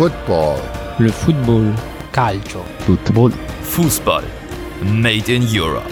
[0.00, 0.58] Football.
[0.98, 1.74] Le football.
[2.10, 2.64] Calcio.
[2.86, 3.32] Football.
[3.64, 4.24] Fußball.
[4.82, 5.90] Made in Europe.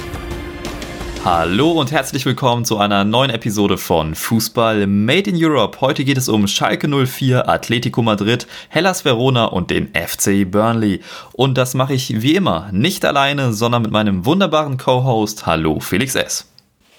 [1.27, 5.83] Hallo und herzlich willkommen zu einer neuen Episode von Fußball Made in Europe.
[5.83, 11.01] Heute geht es um Schalke 04, Atletico Madrid, Hellas Verona und den FC Burnley.
[11.35, 15.45] Und das mache ich wie immer nicht alleine, sondern mit meinem wunderbaren Co-Host.
[15.45, 16.51] Hallo Felix S.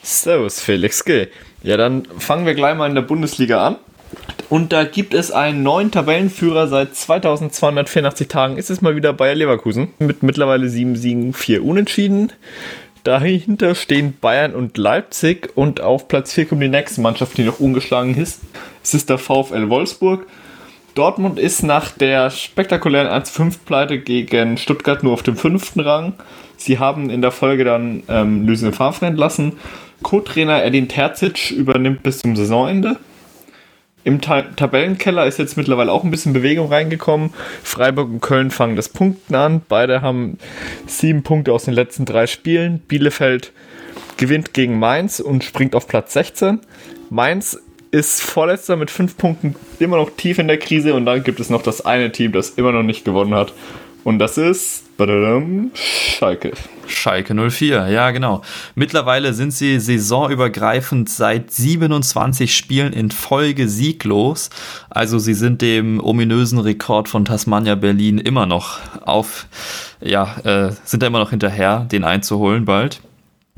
[0.03, 1.27] Servus Felix G.
[1.63, 3.77] Ja, dann fangen wir gleich mal in der Bundesliga an.
[4.49, 8.57] Und da gibt es einen neuen Tabellenführer seit 2284 Tagen.
[8.57, 12.31] Ist es mal wieder Bayer Leverkusen mit mittlerweile sieben Siegen, vier Unentschieden.
[13.03, 17.59] Dahinter stehen Bayern und Leipzig und auf Platz 4 kommt die nächste Mannschaft, die noch
[17.59, 18.41] ungeschlagen ist.
[18.83, 20.25] Es ist der VfL Wolfsburg.
[20.95, 26.13] Dortmund ist nach der spektakulären 1-5-Pleite gegen Stuttgart nur auf dem fünften Rang.
[26.57, 29.53] Sie haben in der Folge dann ähm, Lucien Favre entlassen.
[30.01, 32.97] Co-Trainer Edin Terzic übernimmt bis zum Saisonende.
[34.09, 37.29] Im Ta Tabellenkeller ist jetzt mittlerweile auch ein bisschen Bewegung reingekommen.
[37.61, 39.61] Freiburg und Köln fangen das Punkten an.
[39.69, 40.39] Beide haben
[40.87, 42.79] sieben Punkte aus den letzten drei Spielen.
[42.79, 43.53] Bielefeld
[44.17, 46.59] gewinnt gegen Mainz und springt auf Platz 16.
[47.11, 47.59] Mainz
[47.91, 51.51] ist Vorletzter mit fünf Punkten immer noch tief in der Krise und dann gibt es
[51.51, 53.53] noch das eine Team, das immer noch nicht gewonnen hat.
[54.09, 56.53] Und das ist badadam, Schalke.
[56.87, 58.41] Schalke 04, ja genau.
[58.73, 64.49] Mittlerweile sind sie saisonübergreifend seit 27 Spielen in Folge sieglos.
[64.89, 69.45] Also sie sind dem ominösen Rekord von Tasmania Berlin immer noch auf,
[70.01, 73.01] ja, äh, sind da immer noch hinterher, den einzuholen bald.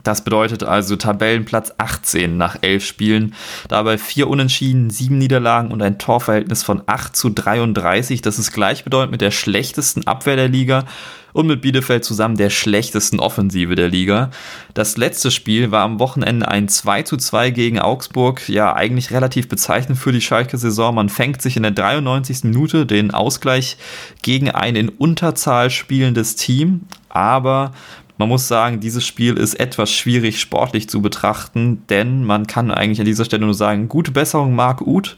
[0.03, 3.35] Das bedeutet also Tabellenplatz 18 nach elf Spielen.
[3.67, 8.21] Dabei vier Unentschieden, sieben Niederlagen und ein Torverhältnis von 8 zu 33.
[8.21, 10.85] Das ist gleichbedeutend mit der schlechtesten Abwehr der Liga
[11.33, 14.31] und mit Bielefeld zusammen der schlechtesten Offensive der Liga.
[14.73, 18.47] Das letzte Spiel war am Wochenende ein 2 zu 2 gegen Augsburg.
[18.49, 20.95] Ja, eigentlich relativ bezeichnend für die Schalke-Saison.
[20.95, 22.43] Man fängt sich in der 93.
[22.43, 23.77] Minute den Ausgleich
[24.21, 26.81] gegen ein in Unterzahl spielendes Team.
[27.09, 27.73] Aber
[28.21, 32.99] man muss sagen, dieses Spiel ist etwas schwierig sportlich zu betrachten, denn man kann eigentlich
[32.99, 35.17] an dieser Stelle nur sagen, gute Besserung Marc Uth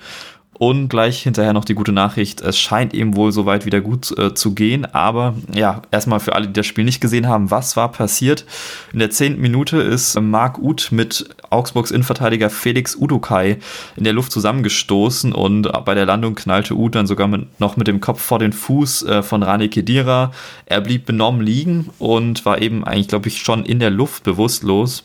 [0.58, 4.34] und gleich hinterher noch die gute Nachricht, es scheint eben wohl soweit wieder gut äh,
[4.34, 4.86] zu gehen.
[4.86, 8.46] Aber ja, erstmal für alle, die das Spiel nicht gesehen haben, was war passiert?
[8.94, 13.58] In der zehnten Minute ist Marc Uth mit Augsburgs Innenverteidiger Felix Udukai
[13.96, 17.88] in der Luft zusammengestoßen und bei der Landung knallte Uth dann sogar mit, noch mit
[17.88, 20.32] dem Kopf vor den Fuß äh, von Rani Kedira.
[20.66, 25.04] Er blieb benommen liegen und war eben eigentlich, glaube ich, schon in der Luft bewusstlos.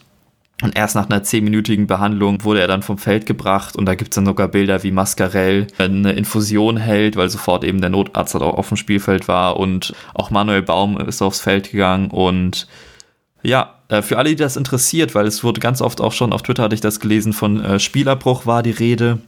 [0.61, 4.11] Und erst nach einer zehnminütigen Behandlung wurde er dann vom Feld gebracht und da gibt
[4.11, 8.59] es dann sogar Bilder, wie Mascarell eine Infusion hält, weil sofort eben der Notarzt auch
[8.59, 12.67] auf dem Spielfeld war und auch Manuel Baum ist aufs Feld gegangen und
[13.45, 16.43] ja, äh, für alle, die das interessiert, weil es wurde ganz oft auch schon auf
[16.43, 19.21] Twitter hatte ich das gelesen, von äh, Spielabbruch war die Rede.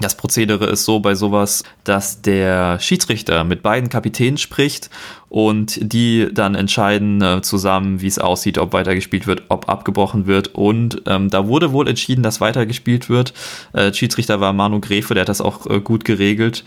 [0.00, 4.90] Das Prozedere ist so bei sowas, dass der Schiedsrichter mit beiden Kapitänen spricht
[5.28, 10.54] und die dann entscheiden äh, zusammen, wie es aussieht, ob weitergespielt wird, ob abgebrochen wird.
[10.54, 13.34] Und ähm, da wurde wohl entschieden, dass weitergespielt wird.
[13.72, 16.64] Äh, Schiedsrichter war Manu Grefe, der hat das auch äh, gut geregelt.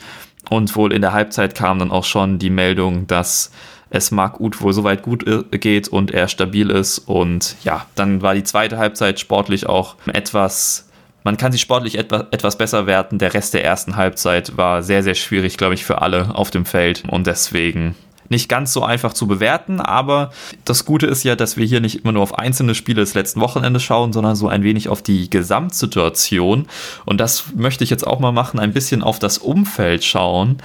[0.50, 3.52] Und wohl in der Halbzeit kam dann auch schon die Meldung, dass
[3.92, 6.98] es Marc Uth wohl soweit gut äh, geht und er stabil ist.
[6.98, 10.91] Und ja, dann war die zweite Halbzeit sportlich auch etwas
[11.24, 13.20] man kann sie sportlich etwa, etwas besser werten.
[13.20, 16.66] Der Rest der ersten Halbzeit war sehr, sehr schwierig, glaube ich, für alle auf dem
[16.66, 17.04] Feld.
[17.10, 17.96] Und deswegen
[18.32, 20.32] nicht ganz so einfach zu bewerten, aber
[20.64, 23.42] das Gute ist ja, dass wir hier nicht immer nur auf einzelne Spiele des letzten
[23.42, 26.68] Wochenendes schauen, sondern so ein wenig auf die Gesamtsituation.
[27.06, 30.60] Und das möchte ich jetzt auch mal machen, ein bisschen auf das Umfeld schauen.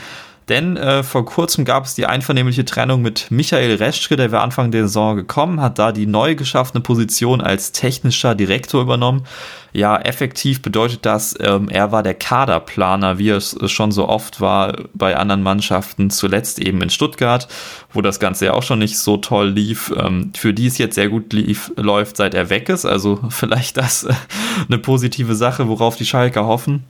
[0.48, 4.70] Denn äh, vor kurzem gab es die einvernehmliche Trennung mit Michael Reschke, der war Anfang
[4.70, 9.24] der Saison gekommen, hat da die neu geschaffene Position als technischer Direktor übernommen.
[9.72, 14.84] Ja, effektiv bedeutet das, ähm, er war der Kaderplaner, wie es schon so oft war
[14.94, 17.48] bei anderen Mannschaften, zuletzt eben in Stuttgart,
[17.92, 20.94] wo das Ganze ja auch schon nicht so toll lief, ähm, für die es jetzt
[20.94, 22.84] sehr gut lief, läuft, seit er weg ist.
[22.84, 24.14] Also vielleicht das äh,
[24.68, 26.84] eine positive Sache, worauf die Schalker hoffen.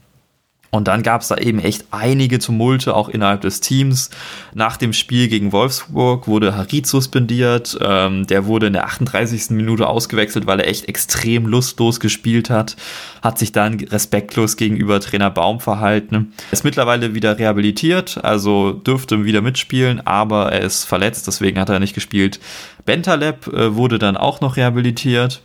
[0.69, 4.09] Und dann gab es da eben echt einige Tumulte auch innerhalb des Teams.
[4.53, 7.77] Nach dem Spiel gegen Wolfsburg wurde Harit suspendiert.
[7.81, 9.51] Ähm, der wurde in der 38.
[9.51, 12.75] Minute ausgewechselt, weil er echt extrem lustlos gespielt hat.
[13.21, 16.33] Hat sich dann respektlos gegenüber Trainer Baum verhalten.
[16.51, 21.79] Ist mittlerweile wieder rehabilitiert, also dürfte wieder mitspielen, aber er ist verletzt, deswegen hat er
[21.79, 22.39] nicht gespielt.
[22.85, 25.41] Bentaleb äh, wurde dann auch noch rehabilitiert.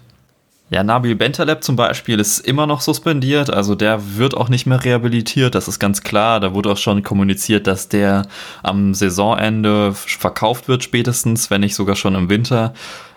[0.72, 4.82] Ja, Nabil Bentaleb zum Beispiel ist immer noch suspendiert, also der wird auch nicht mehr
[4.82, 6.40] rehabilitiert, das ist ganz klar.
[6.40, 8.22] Da wurde auch schon kommuniziert, dass der
[8.62, 12.72] am Saisonende verkauft wird, spätestens, wenn nicht sogar schon im Winter.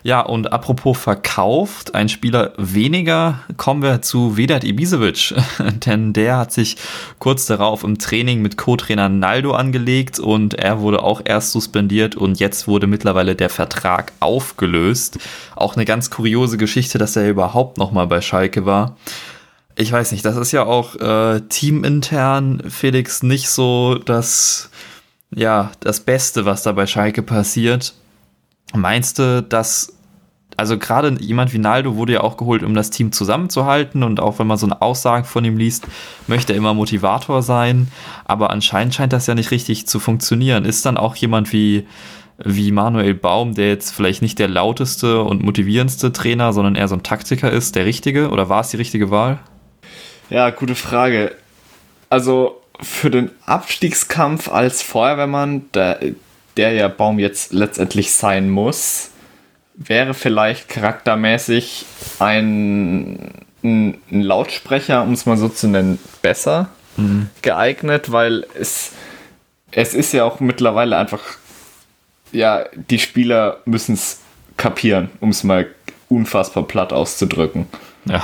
[0.06, 5.34] Ja, und apropos verkauft, ein Spieler weniger, kommen wir zu Vedat Ibisevic,
[5.88, 6.78] denn der hat sich
[7.18, 12.40] kurz darauf im Training mit Co-Trainer Naldo angelegt und er wurde auch erst suspendiert und
[12.40, 15.18] jetzt wurde mittlerweile der Vertrag aufgelöst.
[15.56, 18.98] Auch eine ganz kuriose Geschichte, dass er überhaupt nochmal bei Schalke war
[19.78, 24.70] ich weiß nicht, das ist ja auch äh, teamintern, Felix, nicht so das,
[25.32, 27.94] ja, das Beste, was da bei Schalke passiert.
[28.74, 29.95] Meinst du, dass
[30.58, 34.40] also gerade jemand wie Naldo wurde ja auch geholt, um das Team zusammenzuhalten und auch
[34.40, 35.86] wenn man so eine Aussage von ihm liest,
[36.28, 37.90] möchte er immer Motivator sein,
[38.26, 40.66] aber anscheinend scheint das ja nicht richtig zu funktionieren.
[40.66, 41.86] Ist dann auch jemand wie
[42.38, 46.96] wie Manuel Baum, der jetzt vielleicht nicht der lauteste und motivierendste Trainer, sondern eher so
[46.96, 49.40] ein Taktiker ist, der richtige oder war es die richtige Wahl?
[50.30, 51.34] Ja, gute Frage.
[52.10, 56.00] Also für den Abstiegskampf als Feuerwehrmann, der,
[56.58, 59.12] der ja Baum jetzt letztendlich sein muss,
[59.78, 61.86] wäre vielleicht charaktermäßig
[62.20, 63.32] ein,
[63.64, 67.30] ein, ein Lautsprecher, um es mal so zu nennen, besser mhm.
[67.42, 68.92] geeignet, weil es,
[69.72, 71.22] es ist ja auch mittlerweile einfach,
[72.32, 74.20] ja, die Spieler müssen es
[74.58, 75.68] kapieren, um es mal
[76.10, 77.68] unfassbar platt auszudrücken.
[78.06, 78.24] Ja.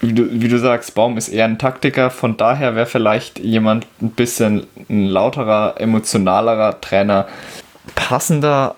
[0.00, 3.86] Wie du, wie du sagst, Baum ist eher ein Taktiker, von daher wäre vielleicht jemand
[4.00, 7.28] ein bisschen ein lauterer, emotionalerer Trainer
[7.94, 8.74] passender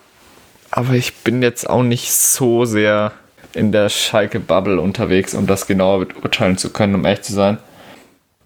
[0.77, 3.13] aber ich bin jetzt auch nicht so sehr
[3.53, 7.59] in der Schalke-Bubble unterwegs, um das genauer beurteilen zu können, um echt zu sein.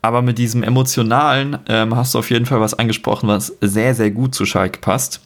[0.03, 4.11] Aber mit diesem Emotionalen ähm, hast du auf jeden Fall was angesprochen, was sehr, sehr
[4.11, 5.23] gut zu Schalke passt.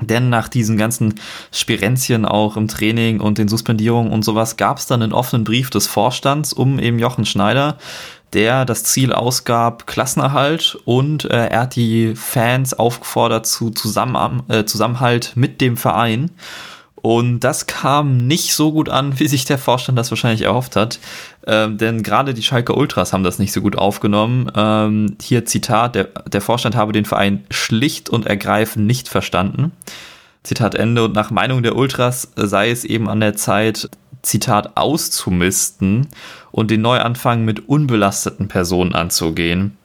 [0.00, 1.20] Denn nach diesen ganzen
[1.52, 5.68] Spirenzien auch im Training und den Suspendierungen und sowas gab es dann einen offenen Brief
[5.68, 7.76] des Vorstands um eben Jochen Schneider,
[8.32, 14.64] der das Ziel ausgab, Klassenerhalt und äh, er hat die Fans aufgefordert zu Zusammen äh,
[14.64, 16.30] Zusammenhalt mit dem Verein.
[17.02, 21.00] Und das kam nicht so gut an, wie sich der Vorstand das wahrscheinlich erhofft hat.
[21.44, 24.50] Ähm, denn gerade die Schalke Ultras haben das nicht so gut aufgenommen.
[24.54, 29.72] Ähm, hier Zitat, der, der Vorstand habe den Verein schlicht und ergreifend nicht verstanden.
[30.44, 31.04] Zitat Ende.
[31.04, 33.90] Und nach Meinung der Ultras sei es eben an der Zeit,
[34.22, 36.08] Zitat, auszumisten
[36.50, 39.76] und den Neuanfang mit unbelasteten Personen anzugehen.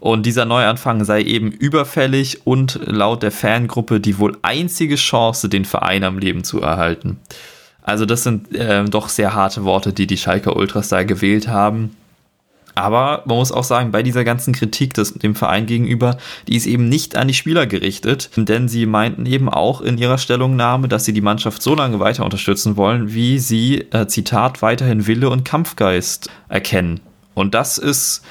[0.00, 5.64] Und dieser Neuanfang sei eben überfällig und laut der Fangruppe die wohl einzige Chance, den
[5.64, 7.20] Verein am Leben zu erhalten.
[7.82, 11.96] Also das sind äh, doch sehr harte Worte, die die Schalke Ultras da gewählt haben.
[12.74, 16.16] Aber man muss auch sagen, bei dieser ganzen Kritik des, dem Verein gegenüber,
[16.48, 20.18] die ist eben nicht an die Spieler gerichtet, denn sie meinten eben auch in ihrer
[20.18, 25.06] Stellungnahme, dass sie die Mannschaft so lange weiter unterstützen wollen, wie sie, äh, Zitat, weiterhin
[25.06, 27.00] Wille und Kampfgeist erkennen.
[27.34, 28.22] Und das ist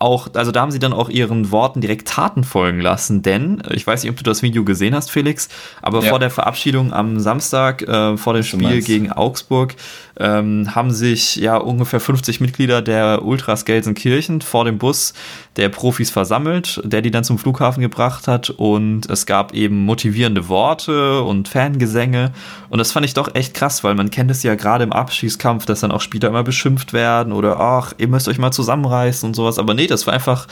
[0.00, 3.86] auch, also da haben sie dann auch ihren Worten direkt Taten folgen lassen, denn ich
[3.86, 5.50] weiß nicht, ob du das Video gesehen hast, Felix,
[5.82, 6.08] aber ja.
[6.08, 9.76] vor der Verabschiedung am Samstag, äh, vor dem Spiel gegen Augsburg,
[10.18, 15.12] ähm, haben sich ja ungefähr 50 Mitglieder der Ultras Gelsenkirchen vor dem Bus
[15.56, 20.48] der Profis versammelt, der die dann zum Flughafen gebracht hat und es gab eben motivierende
[20.48, 22.32] Worte und Fangesänge
[22.70, 25.66] und das fand ich doch echt krass, weil man kennt es ja gerade im Abschießkampf,
[25.66, 29.34] dass dann auch Spieler immer beschimpft werden oder ach, ihr müsst euch mal zusammenreißen und
[29.34, 30.46] sowas, aber nee, das war einfach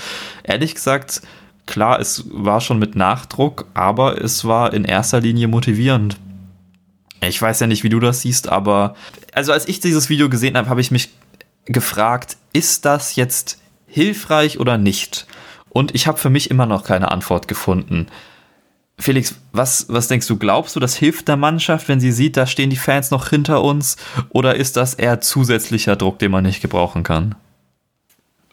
[0.45, 1.23] ehrlich gesagt
[1.69, 6.17] klar, es war schon mit Nachdruck, aber es war in erster Linie motivierend.
[7.21, 8.95] Ich weiß ja nicht, wie du das siehst, aber
[9.33, 11.11] also als ich dieses Video gesehen habe, habe ich mich
[11.67, 15.27] gefragt, ist das jetzt hilfreich oder nicht?
[15.69, 18.07] Und ich habe für mich immer noch keine Antwort gefunden.
[18.99, 20.37] Felix, was, was denkst du?
[20.37, 23.63] Glaubst du, das hilft der Mannschaft, wenn sie sieht, da stehen die Fans noch hinter
[23.63, 23.97] uns?
[24.31, 27.37] Oder ist das eher zusätzlicher Druck, den man nicht gebrauchen kann?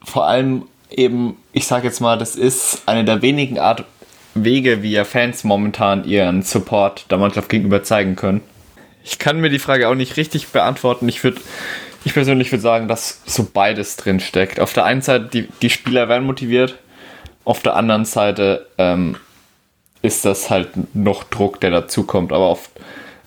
[0.04, 3.86] Vor allem eben, ich sage jetzt mal, das ist eine der wenigen Art
[4.34, 8.42] Wege, wie ja Fans momentan ihren Support der Mannschaft gegenüber zeigen können.
[9.04, 11.08] Ich kann mir die Frage auch nicht richtig beantworten.
[11.08, 11.40] Ich würde,
[12.04, 14.60] ich persönlich würde sagen, dass so beides drin steckt.
[14.60, 16.78] Auf der einen Seite, die, die Spieler werden motiviert,
[17.46, 19.16] auf der anderen Seite ähm,
[20.02, 22.34] ist das halt noch Druck, der dazukommt.
[22.34, 22.70] Aber, auf,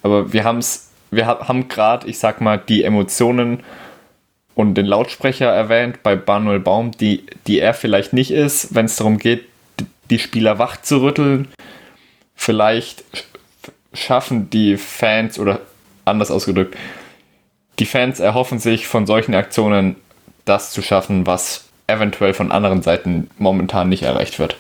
[0.03, 3.61] aber wir, haben's, wir haben gerade, ich sag mal, die Emotionen
[4.59, 8.97] und den Lautsprecher erwähnt bei Manuel Baum, die, die er vielleicht nicht ist, wenn es
[8.97, 9.45] darum geht,
[10.11, 11.47] die Spieler wach zu rütteln.
[12.35, 13.05] Vielleicht
[13.95, 15.61] schaffen die Fans oder
[16.05, 16.77] anders ausgedrückt,
[17.79, 19.95] die Fans erhoffen sich von solchen Aktionen
[20.45, 24.57] das zu schaffen, was eventuell von anderen Seiten momentan nicht erreicht wird.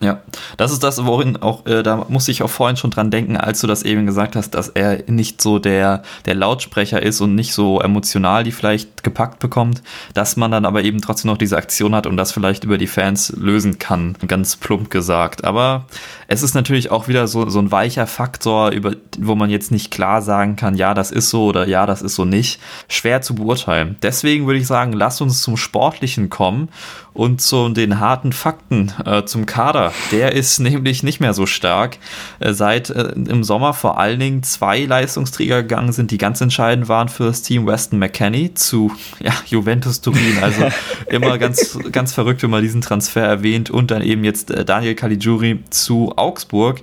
[0.00, 0.22] Ja,
[0.56, 3.60] Das ist das, worin auch, äh, da musste ich auch vorhin schon dran denken, als
[3.60, 7.52] du das eben gesagt hast, dass er nicht so der, der Lautsprecher ist und nicht
[7.52, 9.82] so emotional die vielleicht gepackt bekommt,
[10.14, 12.86] dass man dann aber eben trotzdem noch diese Aktion hat und das vielleicht über die
[12.86, 15.44] Fans lösen kann, ganz plump gesagt.
[15.44, 15.84] Aber
[16.28, 19.90] es ist natürlich auch wieder so, so ein weicher Faktor, über, wo man jetzt nicht
[19.90, 22.60] klar sagen kann, ja, das ist so oder ja, das ist so nicht.
[22.88, 23.96] Schwer zu beurteilen.
[24.02, 26.68] Deswegen würde ich sagen, lass uns zum Sportlichen kommen
[27.12, 29.89] und zu den harten Fakten äh, zum Kader.
[30.12, 31.98] Der ist nämlich nicht mehr so stark.
[32.38, 36.88] Äh, seit äh, im Sommer vor allen Dingen zwei Leistungsträger gegangen sind, die ganz entscheidend
[36.88, 40.38] waren für das Team Weston McKenney zu ja, Juventus Turin.
[40.40, 40.68] Also
[41.08, 43.70] immer ganz, ganz verrückt, wenn man diesen Transfer erwähnt.
[43.70, 46.80] Und dann eben jetzt äh, Daniel Caligiuri zu Augsburg,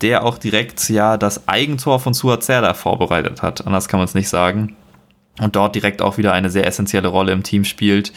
[0.00, 3.66] der auch direkt ja das Eigentor von Suazerda vorbereitet hat.
[3.66, 4.76] Anders kann man es nicht sagen.
[5.40, 8.12] Und dort direkt auch wieder eine sehr essentielle Rolle im Team spielt.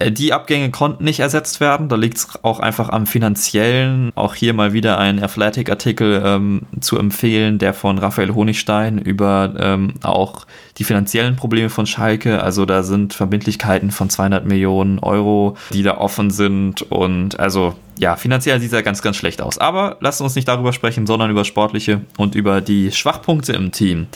[0.00, 1.88] Äh, die Abgänge konnten nicht ersetzt werden.
[1.88, 4.10] Da liegt es auch einfach am finanziellen.
[4.16, 9.94] Auch hier mal wieder ein Athletic-Artikel ähm, zu empfehlen, der von Raphael Honigstein über ähm,
[10.02, 10.46] auch
[10.78, 12.42] die finanziellen Probleme von Schalke.
[12.42, 16.82] Also da sind Verbindlichkeiten von 200 Millionen Euro, die da offen sind.
[16.90, 19.58] Und also ja, finanziell sieht er ganz, ganz schlecht aus.
[19.58, 24.06] Aber lasst uns nicht darüber sprechen, sondern über sportliche und über die Schwachpunkte im Team.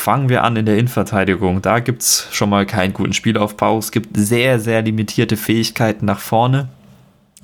[0.00, 1.60] Fangen wir an in der Innenverteidigung.
[1.60, 3.76] Da gibt es schon mal keinen guten Spielaufbau.
[3.76, 6.70] Es gibt sehr, sehr limitierte Fähigkeiten nach vorne.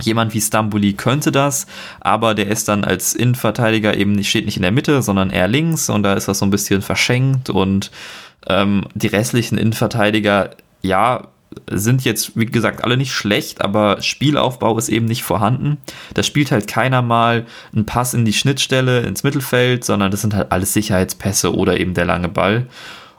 [0.00, 1.66] Jemand wie Stambuli könnte das,
[2.00, 5.48] aber der ist dann als Innenverteidiger eben nicht, steht nicht in der Mitte, sondern eher
[5.48, 7.90] links und da ist das so ein bisschen verschenkt und
[8.46, 11.28] ähm, die restlichen Innenverteidiger, ja,
[11.70, 15.78] sind jetzt, wie gesagt, alle nicht schlecht, aber Spielaufbau ist eben nicht vorhanden.
[16.14, 20.34] Da spielt halt keiner mal einen Pass in die Schnittstelle, ins Mittelfeld, sondern das sind
[20.34, 22.66] halt alles Sicherheitspässe oder eben der lange Ball.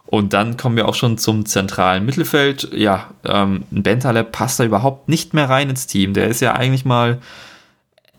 [0.06, 2.70] Und dann kommen wir auch schon zum zentralen Mittelfeld.
[2.74, 6.14] Ja, ähm, Bentaleb passt da überhaupt nicht mehr rein ins Team.
[6.14, 7.20] Der ist ja eigentlich mal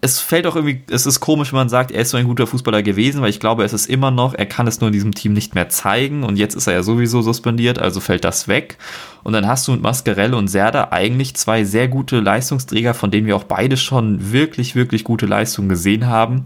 [0.01, 2.47] es fällt auch irgendwie, es ist komisch, wenn man sagt, er ist so ein guter
[2.47, 5.13] Fußballer gewesen, weil ich glaube, es ist immer noch, er kann es nur in diesem
[5.13, 8.79] Team nicht mehr zeigen und jetzt ist er ja sowieso suspendiert, also fällt das weg.
[9.25, 13.27] Und dann hast du mit Mascarell und Serda eigentlich zwei sehr gute Leistungsträger, von denen
[13.27, 16.45] wir auch beide schon wirklich, wirklich gute Leistungen gesehen haben.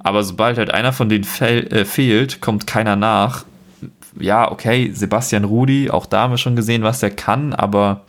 [0.00, 3.44] Aber sobald halt einer von denen äh, fehlt, kommt keiner nach.
[4.18, 8.02] Ja, okay, Sebastian Rudi, auch da haben wir schon gesehen, was er kann, aber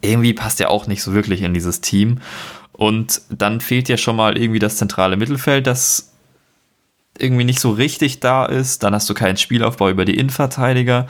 [0.00, 2.18] irgendwie passt er auch nicht so wirklich in dieses Team.
[2.76, 6.12] Und dann fehlt ja schon mal irgendwie das zentrale Mittelfeld, das
[7.16, 8.82] irgendwie nicht so richtig da ist.
[8.82, 11.06] Dann hast du keinen Spielaufbau über die Innenverteidiger.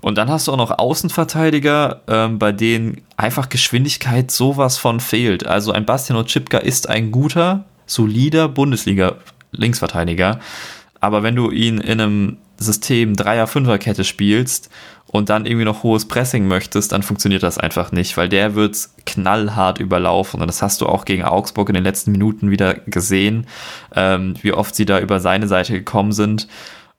[0.00, 5.46] Und dann hast du auch noch Außenverteidiger, ähm, bei denen einfach Geschwindigkeit sowas von fehlt.
[5.46, 10.40] Also ein Bastian Oczipka ist ein guter, solider Bundesliga-Linksverteidiger.
[10.98, 14.70] Aber wenn du ihn in einem System Dreier-Fünfer-Kette spielst
[15.12, 18.88] und dann irgendwie noch hohes Pressing möchtest, dann funktioniert das einfach nicht, weil der wird
[19.04, 20.40] knallhart überlaufen.
[20.40, 23.46] Und das hast du auch gegen Augsburg in den letzten Minuten wieder gesehen,
[23.94, 26.48] ähm, wie oft sie da über seine Seite gekommen sind.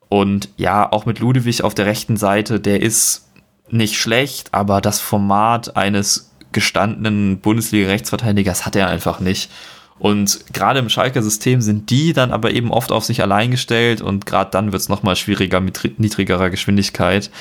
[0.09, 3.29] Und ja, auch mit Ludewig auf der rechten Seite, der ist
[3.71, 9.49] nicht schlecht, aber das Format eines gestandenen Bundesliga-Rechtsverteidigers hat er einfach nicht.
[9.97, 14.01] Und gerade im Schalker System sind die dann aber eben oft auf sich allein gestellt
[14.01, 17.31] und gerade dann wird es nochmal schwieriger mit niedrigerer Geschwindigkeit.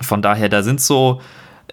[0.00, 1.20] Von daher, da sind so,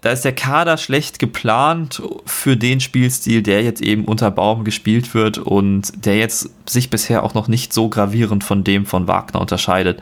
[0.02, 5.14] da ist der Kader schlecht geplant für den Spielstil, der jetzt eben unter Baum gespielt
[5.14, 9.42] wird und der jetzt sich bisher auch noch nicht so gravierend von dem von Wagner
[9.42, 10.02] unterscheidet.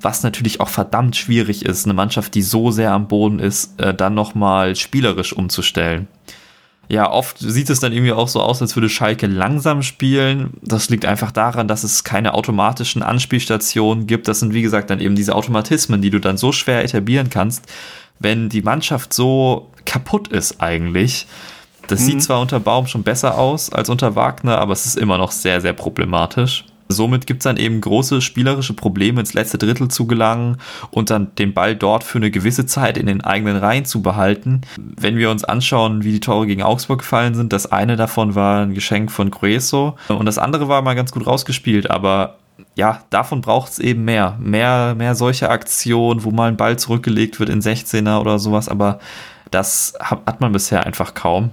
[0.00, 3.94] Was natürlich auch verdammt schwierig ist, eine Mannschaft, die so sehr am Boden ist, äh,
[3.94, 6.06] dann nochmal spielerisch umzustellen.
[6.90, 10.54] Ja, oft sieht es dann irgendwie auch so aus, als würde Schalke langsam spielen.
[10.62, 14.26] Das liegt einfach daran, dass es keine automatischen Anspielstationen gibt.
[14.26, 17.66] Das sind, wie gesagt, dann eben diese Automatismen, die du dann so schwer etablieren kannst,
[18.18, 21.26] wenn die Mannschaft so kaputt ist eigentlich.
[21.88, 22.04] Das mhm.
[22.04, 25.32] sieht zwar unter Baum schon besser aus als unter Wagner, aber es ist immer noch
[25.32, 26.64] sehr, sehr problematisch.
[26.88, 30.56] Somit gibt es dann eben große spielerische Probleme, ins letzte Drittel zu gelangen
[30.90, 34.62] und dann den Ball dort für eine gewisse Zeit in den eigenen Reihen zu behalten.
[34.76, 38.62] Wenn wir uns anschauen, wie die Tore gegen Augsburg gefallen sind, das eine davon war
[38.62, 42.36] ein Geschenk von Grueso und das andere war mal ganz gut rausgespielt, aber
[42.74, 44.36] ja, davon braucht es eben mehr.
[44.40, 48.98] Mehr, mehr solche Aktionen, wo mal ein Ball zurückgelegt wird in 16er oder sowas, aber
[49.50, 51.50] das hat man bisher einfach kaum.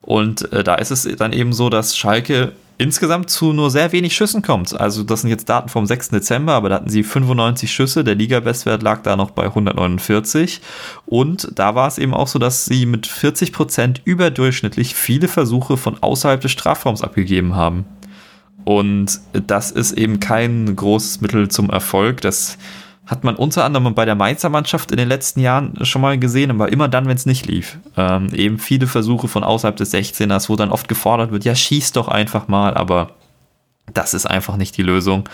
[0.00, 4.14] Und äh, da ist es dann eben so, dass Schalke insgesamt zu nur sehr wenig
[4.14, 4.78] Schüssen kommt.
[4.78, 6.10] Also das sind jetzt Daten vom 6.
[6.10, 8.04] Dezember, aber da hatten sie 95 Schüsse.
[8.04, 10.60] Der Liga-Bestwert lag da noch bei 149.
[11.06, 15.76] Und da war es eben auch so, dass sie mit 40 Prozent überdurchschnittlich viele Versuche
[15.76, 17.84] von außerhalb des Strafraums abgegeben haben.
[18.64, 22.20] Und das ist eben kein großes Mittel zum Erfolg.
[22.20, 22.58] Das
[23.12, 26.50] hat man unter anderem bei der Mainzer Mannschaft in den letzten Jahren schon mal gesehen,
[26.50, 27.78] aber immer dann, wenn es nicht lief.
[27.96, 31.92] Ähm, eben viele Versuche von außerhalb des 16ers, wo dann oft gefordert wird, ja, schieß
[31.92, 33.12] doch einfach mal, aber
[33.92, 35.28] Das ist einfach nicht die Lösung.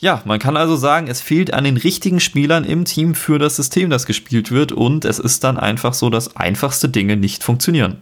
[0.00, 3.56] Ja, man kann also sagen, es fehlt an den richtigen Spielern im Team für das
[3.56, 7.98] System, das gespielt wird und es ist dann einfach so, dass einfachste Dinge nicht funktionieren.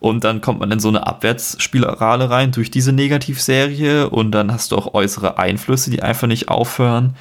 [0.00, 4.72] Und dann kommt man in so eine Abwärtsspirale rein durch diese Negativserie und dann hast
[4.72, 7.16] du auch äußere Einflüsse, die einfach nicht aufhören.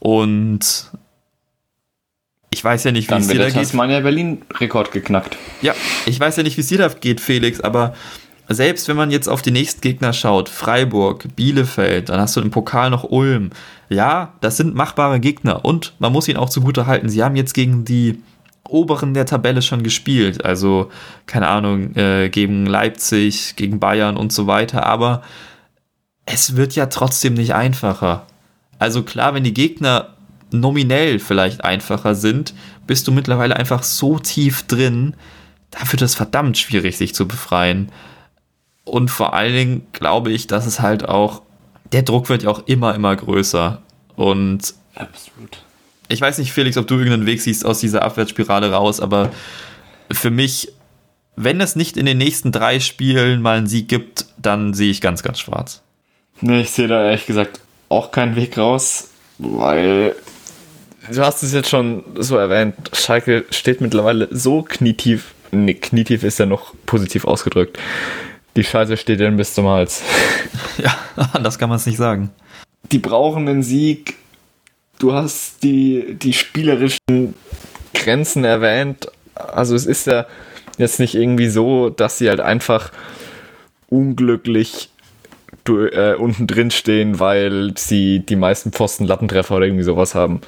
[0.00, 0.90] Und
[2.50, 3.54] ich weiß ja nicht, wie Dann es dir da geht.
[3.54, 5.36] Tasmania Berlin-Rekord geknackt.
[5.62, 5.74] Ja,
[6.06, 7.94] ich weiß ja nicht, wie es dir da geht, Felix, aber
[8.48, 12.50] selbst wenn man jetzt auf die nächsten Gegner schaut, Freiburg, Bielefeld, dann hast du im
[12.50, 13.50] Pokal noch Ulm.
[13.90, 17.52] Ja, das sind machbare Gegner und man muss ihnen auch zugute halten, sie haben jetzt
[17.52, 18.22] gegen die
[18.66, 20.44] oberen der Tabelle schon gespielt.
[20.44, 20.90] Also,
[21.26, 25.22] keine Ahnung, äh, gegen Leipzig, gegen Bayern und so weiter, aber
[26.26, 28.26] es wird ja trotzdem nicht einfacher.
[28.78, 30.14] Also klar, wenn die Gegner
[30.50, 32.54] nominell vielleicht einfacher sind,
[32.86, 35.14] bist du mittlerweile einfach so tief drin,
[35.70, 37.92] da wird es verdammt schwierig, sich zu befreien.
[38.84, 41.42] Und vor allen Dingen glaube ich, dass es halt auch,
[41.92, 43.82] der Druck wird ja auch immer, immer größer.
[44.16, 45.62] Und Absolut.
[46.08, 49.30] ich weiß nicht, Felix, ob du irgendeinen Weg siehst aus dieser Abwärtsspirale raus, aber
[50.10, 50.72] für mich,
[51.36, 55.02] wenn es nicht in den nächsten drei Spielen mal einen Sieg gibt, dann sehe ich
[55.02, 55.82] ganz, ganz schwarz.
[56.40, 60.14] Nee, ich sehe da ehrlich gesagt auch keinen Weg raus, weil
[61.10, 65.34] du hast es jetzt schon so erwähnt, Schalke steht mittlerweile so knietief.
[65.50, 67.78] Nee, knietief ist ja noch positiv ausgedrückt.
[68.56, 70.02] Die Scheiße steht denen bis zum Hals.
[70.78, 70.96] Ja,
[71.32, 72.30] anders kann man es nicht sagen.
[72.92, 74.14] Die brauchen einen Sieg.
[75.00, 77.34] Du hast die, die spielerischen
[77.94, 79.08] Grenzen erwähnt.
[79.34, 80.26] Also es ist ja
[80.76, 82.92] jetzt nicht irgendwie so, dass sie halt einfach
[83.88, 84.90] unglücklich
[85.76, 90.40] äh, unten drin stehen, weil sie die meisten Pfosten Lattentreffer oder irgendwie sowas haben.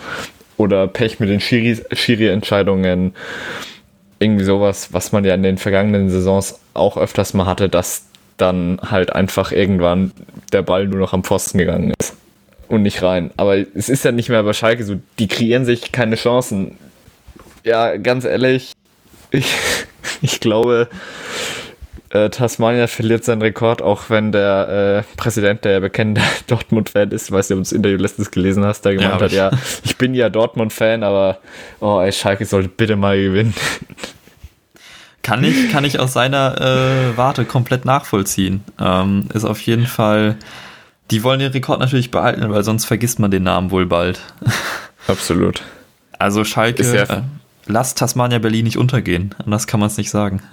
[0.57, 3.15] Oder Pech mit den Schiri- Schiri-Entscheidungen.
[4.19, 8.05] irgendwie sowas, was man ja in den vergangenen Saisons auch öfters mal hatte, dass
[8.37, 10.13] dann halt einfach irgendwann
[10.53, 12.15] der Ball nur noch am Pfosten gegangen ist
[12.69, 13.31] und nicht rein.
[13.39, 16.77] Aber es ist ja nicht mehr bei Schalke so, die kreieren sich keine Chancen.
[17.65, 18.73] Ja, ganz ehrlich,
[19.31, 19.47] ich,
[20.23, 20.89] ich glaube,
[22.11, 27.31] äh, Tasmania verliert seinen Rekord, auch wenn der äh, Präsident, der ja bekennender Dortmund-Fan ist,
[27.31, 29.51] weiß nicht, ob du das Interview letztens gelesen hast, der gemeint hab hat, ja,
[29.85, 31.39] ich bin ja Dortmund-Fan, aber
[31.81, 33.55] oh, ey, Schalke sollte bitte mal gewinnen.
[35.23, 38.65] Kann ich, kann ich aus seiner äh, Warte komplett nachvollziehen.
[38.81, 40.37] Ähm, ist auf jeden Fall.
[41.11, 44.21] Die wollen den Rekord natürlich behalten, weil sonst vergisst man den Namen wohl bald.
[45.09, 45.63] Absolut.
[46.19, 47.23] Also Schalke, ja- äh,
[47.67, 49.35] lasst Tasmania Berlin nicht untergehen.
[49.45, 50.43] Anders kann man es nicht sagen.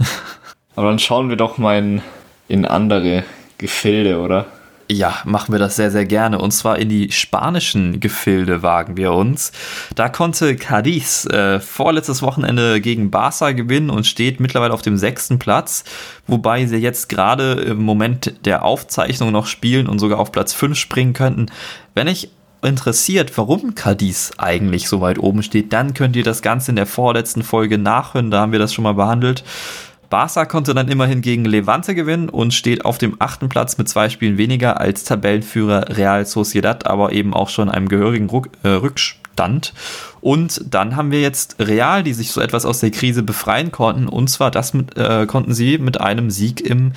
[0.78, 2.02] Aber dann schauen wir doch mal in,
[2.48, 3.24] in andere
[3.58, 4.46] Gefilde, oder?
[4.92, 6.38] Ja, machen wir das sehr, sehr gerne.
[6.38, 9.52] Und zwar in die spanischen Gefilde wagen wir uns.
[9.96, 15.40] Da konnte Cadiz äh, vorletztes Wochenende gegen Barca gewinnen und steht mittlerweile auf dem sechsten
[15.40, 15.84] Platz,
[16.28, 20.78] wobei sie jetzt gerade im Moment der Aufzeichnung noch spielen und sogar auf Platz 5
[20.78, 21.48] springen könnten.
[21.96, 22.30] Wenn ich
[22.62, 26.86] interessiert, warum Cadiz eigentlich so weit oben steht, dann könnt ihr das Ganze in der
[26.86, 28.32] vorletzten Folge nachhören.
[28.32, 29.44] Da haben wir das schon mal behandelt.
[30.10, 34.10] Barca konnte dann immerhin gegen Levante gewinnen und steht auf dem achten Platz mit zwei
[34.10, 39.74] Spielen weniger als Tabellenführer Real Sociedad, aber eben auch schon einem gehörigen Ruck, äh, Rückstand.
[40.22, 44.08] Und dann haben wir jetzt Real, die sich so etwas aus der Krise befreien konnten.
[44.08, 46.94] Und zwar das mit, äh, konnten sie mit einem Sieg im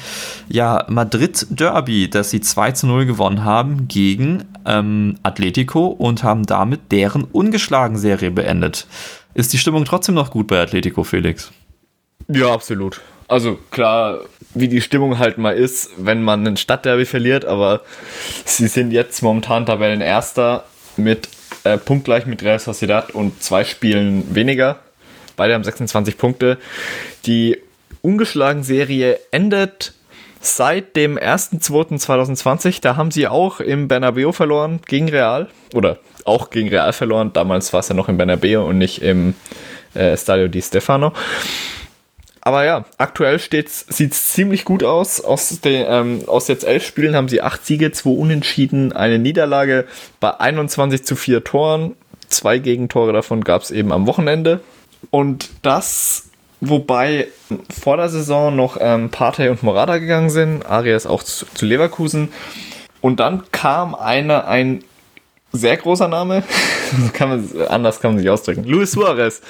[0.48, 6.46] ja, Madrid Derby, das sie 2 zu 0 gewonnen haben gegen ähm, Atletico und haben
[6.46, 8.86] damit deren ungeschlagen Serie beendet.
[9.34, 11.52] Ist die Stimmung trotzdem noch gut bei Atletico, Felix?
[12.28, 13.00] Ja, absolut.
[13.28, 14.20] Also klar,
[14.54, 17.82] wie die Stimmung halt mal ist, wenn man ein Stadtderby verliert, aber
[18.44, 20.64] sie sind jetzt momentan Tabellenerster
[20.96, 21.28] mit
[21.64, 24.80] äh, punktgleich mit Real Sociedad und zwei Spielen weniger.
[25.36, 26.58] Beide haben 26 Punkte.
[27.26, 27.58] Die
[28.02, 29.94] ungeschlagen Serie endet
[30.40, 32.80] seit dem 1.2.2020.
[32.80, 35.48] Da haben sie auch im Bernabeu verloren gegen Real.
[35.74, 37.32] Oder auch gegen Real verloren.
[37.32, 39.34] Damals war es ja noch im Bernabeu und nicht im
[39.94, 41.12] äh, Stadio di Stefano.
[42.42, 45.20] Aber ja, aktuell sieht es ziemlich gut aus.
[45.20, 49.86] Aus, den, ähm, aus jetzt elf Spielen haben sie acht Siege, zwei Unentschieden, eine Niederlage
[50.20, 51.96] bei 21 zu 4 Toren.
[52.28, 54.60] Zwei Gegentore davon gab es eben am Wochenende.
[55.10, 57.28] Und das, wobei
[57.78, 62.30] vor der Saison noch ähm, Partey und Morada gegangen sind, Arias auch zu, zu Leverkusen.
[63.02, 64.84] Und dann kam einer, ein
[65.52, 66.42] sehr großer Name,
[67.12, 69.42] kann man, anders kann man sich ausdrücken, Luis Suarez.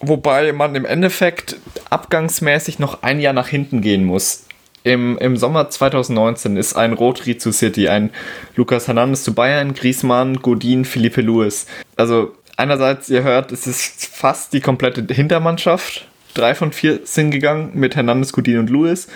[0.00, 1.56] Wobei man im Endeffekt
[1.90, 4.44] abgangsmäßig noch ein Jahr nach hinten gehen muss.
[4.84, 8.10] Im, Im Sommer 2019 ist ein Rotri zu City, ein
[8.56, 11.66] Lucas Hernandez zu Bayern, Griezmann, Godin, Felipe Luis.
[11.96, 16.08] Also einerseits, ihr hört, es ist fast die komplette Hintermannschaft.
[16.34, 19.06] Drei von vier sind gegangen mit Hernandez, Godin und Luis.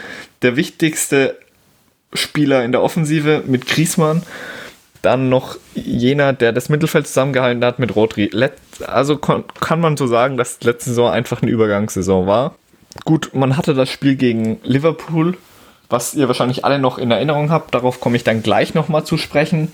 [0.43, 1.37] Der wichtigste
[2.13, 4.23] Spieler in der Offensive mit Griesmann.
[5.07, 8.29] Dann noch jener, der das Mittelfeld zusammengehalten hat mit Rodri.
[8.33, 8.55] Let
[8.89, 9.45] also kann
[9.81, 12.57] man so sagen, dass letzte Saison einfach eine Übergangssaison war.
[13.05, 15.39] Gut, man hatte das Spiel gegen Liverpool,
[15.89, 17.73] was ihr wahrscheinlich alle noch in Erinnerung habt.
[17.73, 19.73] Darauf komme ich dann gleich nochmal zu sprechen.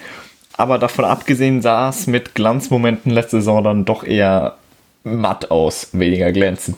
[0.58, 4.58] Aber davon abgesehen sah es mit Glanzmomenten letzte Saison dann doch eher
[5.02, 6.76] matt aus, weniger glänzend.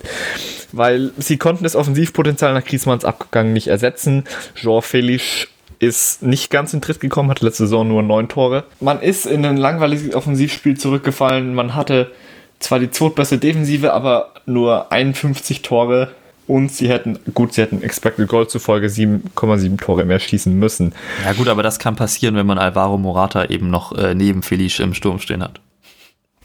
[0.71, 4.23] Weil sie konnten das Offensivpotenzial nach Griezmanns Abgang nicht ersetzen.
[4.55, 5.49] Jean Felix
[5.85, 8.65] ist nicht ganz in Tritt gekommen, hatte letzte Saison nur neun Tore.
[8.81, 11.55] Man ist in ein langweiliges Offensivspiel zurückgefallen.
[11.55, 12.11] Man hatte
[12.59, 16.11] zwar die zweitbeste Defensive, aber nur 51 Tore.
[16.47, 20.93] Und sie hätten, gut, sie hätten Expected Goal zufolge 7,7 Tore mehr schießen müssen.
[21.25, 24.81] Ja, gut, aber das kann passieren, wenn man Alvaro Morata eben noch äh, neben Felice
[24.81, 25.61] im Sturm stehen hat.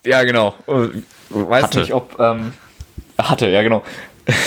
[0.06, 0.56] Ja, genau.
[1.30, 1.80] Weiß hatte.
[1.82, 2.18] nicht, ob.
[2.20, 2.54] Ähm,
[3.18, 3.84] hatte, ja, genau.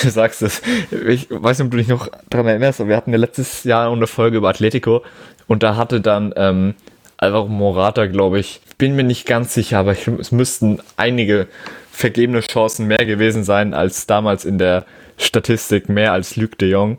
[0.02, 0.62] Du sagst es.
[0.90, 3.90] Ich weiß nicht, ob du dich noch daran erinnerst, aber wir hatten ja letztes Jahr
[3.90, 5.02] eine Folge über Atletico
[5.46, 6.74] und da hatte dann ähm,
[7.16, 11.46] Alvaro Morata, glaube ich, bin mir nicht ganz sicher, aber ich, es müssten einige
[11.90, 14.84] vergebene Chancen mehr gewesen sein als damals in der
[15.18, 16.98] Statistik, mehr als Luc de Jong.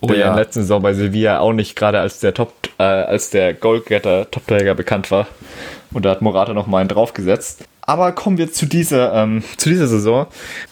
[0.00, 0.28] Oh, der ja.
[0.28, 3.54] in der letzten Saison bei Sevilla auch nicht gerade als der Top, äh, als der
[3.54, 5.26] Goalgetter, Topträger bekannt war.
[5.92, 7.64] Und da hat Morata noch mal einen draufgesetzt.
[7.86, 10.26] Aber kommen wir zu dieser, ähm, zu dieser Saison.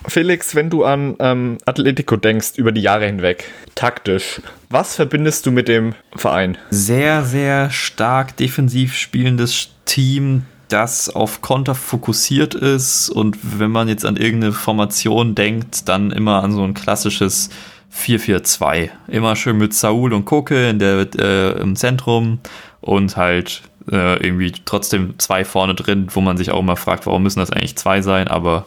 [0.07, 3.45] Felix, wenn du an ähm, Atletico denkst über die Jahre hinweg,
[3.77, 6.59] taktisch, was verbindest du mit dem Verein?
[6.71, 14.05] Sehr, sehr stark defensiv spielendes Team, das auf Konter fokussiert ist und wenn man jetzt
[14.05, 17.51] an irgendeine Formation denkt, dann immer an so ein klassisches
[17.97, 18.91] 4-4-2.
[19.09, 22.41] Immer schön mit Saul und Koke in der, äh, im Zentrum
[22.81, 27.23] und halt äh, irgendwie trotzdem zwei vorne drin, wo man sich auch immer fragt, warum
[27.23, 28.67] müssen das eigentlich zwei sein, aber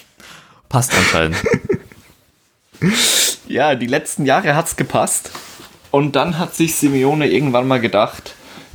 [0.68, 1.36] passt anscheinend.
[3.48, 5.30] ja, die letzten Jahre hat es gepasst.
[5.90, 8.34] Und dann hat sich Simeone irgendwann mal gedacht,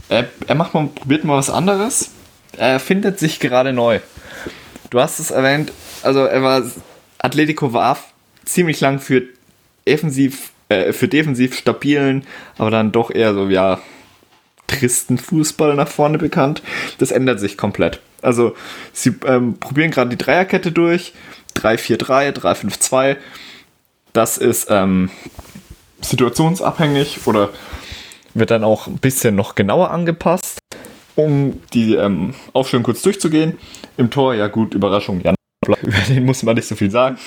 [0.09, 2.11] äh, er macht mal, probiert mal was anderes.
[2.57, 3.99] Er findet sich gerade neu.
[4.89, 5.71] Du hast es erwähnt,
[6.03, 6.63] also er war,
[7.17, 7.97] Atletico war
[8.45, 9.23] ziemlich lang für
[9.87, 12.25] defensiv, äh, für defensiv stabilen,
[12.57, 13.79] aber dann doch eher so, ja,
[14.67, 16.61] tristen Fußball nach vorne bekannt.
[16.97, 17.99] Das ändert sich komplett.
[18.21, 18.55] Also
[18.93, 21.13] sie ähm, probieren gerade die Dreierkette durch.
[21.55, 23.17] 3-4-3, 3-5-2.
[24.13, 25.09] Das ist ähm,
[26.01, 27.49] situationsabhängig oder
[28.33, 30.59] wird dann auch ein bisschen noch genauer angepasst.
[31.15, 33.59] Um die ähm, Aufstellung kurz durchzugehen.
[33.97, 35.35] Im Tor, ja gut, Überraschung, Jan.
[35.65, 35.77] Über
[36.09, 37.17] den muss man nicht so viel sagen.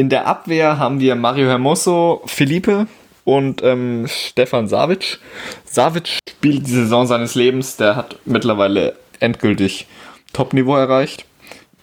[0.00, 2.86] In der Abwehr haben wir Mario Hermoso, Felipe,
[3.24, 5.18] und ähm, Stefan Savic.
[5.66, 9.86] Savic spielt die Saison seines Lebens, der hat mittlerweile endgültig
[10.32, 11.26] Top-Niveau erreicht.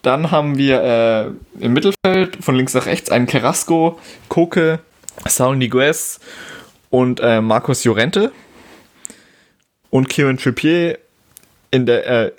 [0.02, 4.80] Dann haben wir äh, im Mittelfeld von links nach rechts einen Carrasco, Koke,
[5.24, 6.18] Saul Niguez
[6.90, 8.32] und äh, Marcos Llorente.
[9.90, 10.98] Und Kieran Trippier
[11.70, 12.32] in der äh,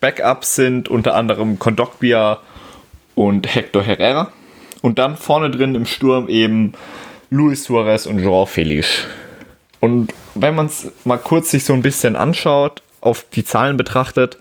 [0.00, 2.40] Backup sind unter anderem Kondogbia
[3.14, 4.32] und Hector Herrera.
[4.82, 6.72] Und dann vorne drin im Sturm eben
[7.30, 9.04] Luis Suarez und Joao Felix.
[9.80, 14.38] Und wenn man es mal kurz sich so ein bisschen anschaut, auf die Zahlen betrachtet,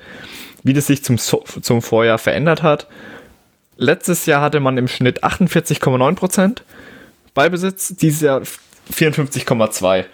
[0.63, 2.87] wie das sich zum, zum Vorjahr verändert hat.
[3.77, 6.61] Letztes Jahr hatte man im Schnitt 48,9%
[7.33, 8.41] Ballbesitz, dieses Jahr
[8.91, 10.05] 54,2%.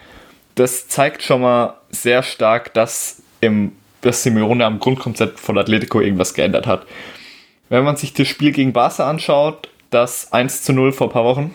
[0.55, 6.33] Das zeigt schon mal sehr stark, dass im dass Simeone am Grundkonzept von Atletico irgendwas
[6.33, 6.85] geändert hat.
[7.69, 11.25] Wenn man sich das Spiel gegen Barca anschaut, das 1 zu 0 vor ein paar
[11.25, 11.53] Wochen,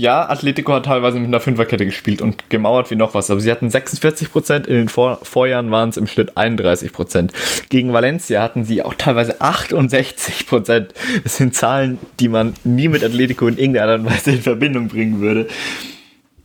[0.00, 3.50] ja, Atletico hat teilweise mit einer Fünferkette gespielt und gemauert wie noch was, aber sie
[3.50, 7.28] hatten 46%, in den Vor Vorjahren waren es im Schnitt 31%.
[7.68, 10.86] Gegen Valencia hatten sie auch teilweise 68%.
[11.22, 14.88] Das sind Zahlen, die man nie mit Atletico in irgendeiner Art und Weise in Verbindung
[14.88, 15.48] bringen würde.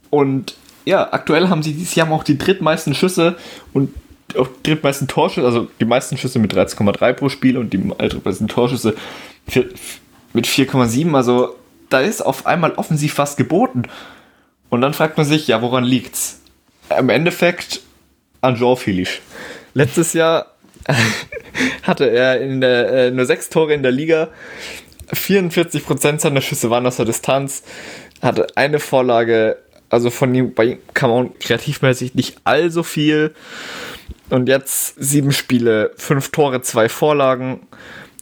[0.10, 3.38] Und ja, aktuell haben sie dieses Jahr auch die drittmeisten Schüsse
[3.72, 3.90] und
[4.38, 8.50] auch die drittmeisten Torschüsse, also die meisten Schüsse mit 13,3 pro Spiel und die drittmeisten
[8.50, 8.96] Torschüsse
[10.36, 11.56] mit 4,7, also
[11.90, 13.84] da ist auf einmal offensiv was geboten.
[14.70, 16.42] Und dann fragt man sich, ja, woran liegt's?
[16.98, 17.82] Im Endeffekt
[18.42, 19.12] an Jean Felix.
[19.74, 20.48] Letztes Jahr
[21.84, 24.30] hatte er in der, äh, nur sechs Tore in der Liga.
[25.12, 27.64] 44% seiner Schüsse waren aus der Distanz.
[28.22, 29.58] Hatte eine Vorlage,
[29.90, 33.34] also von ihm, bei ihm kam man kreativmäßig nicht allzu viel.
[34.30, 37.68] Und jetzt sieben Spiele, fünf Tore, zwei Vorlagen.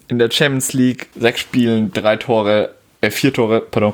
[0.08, 3.94] In der Champions League sechs Spielen, drei Tore, äh, vier Tore, pardon.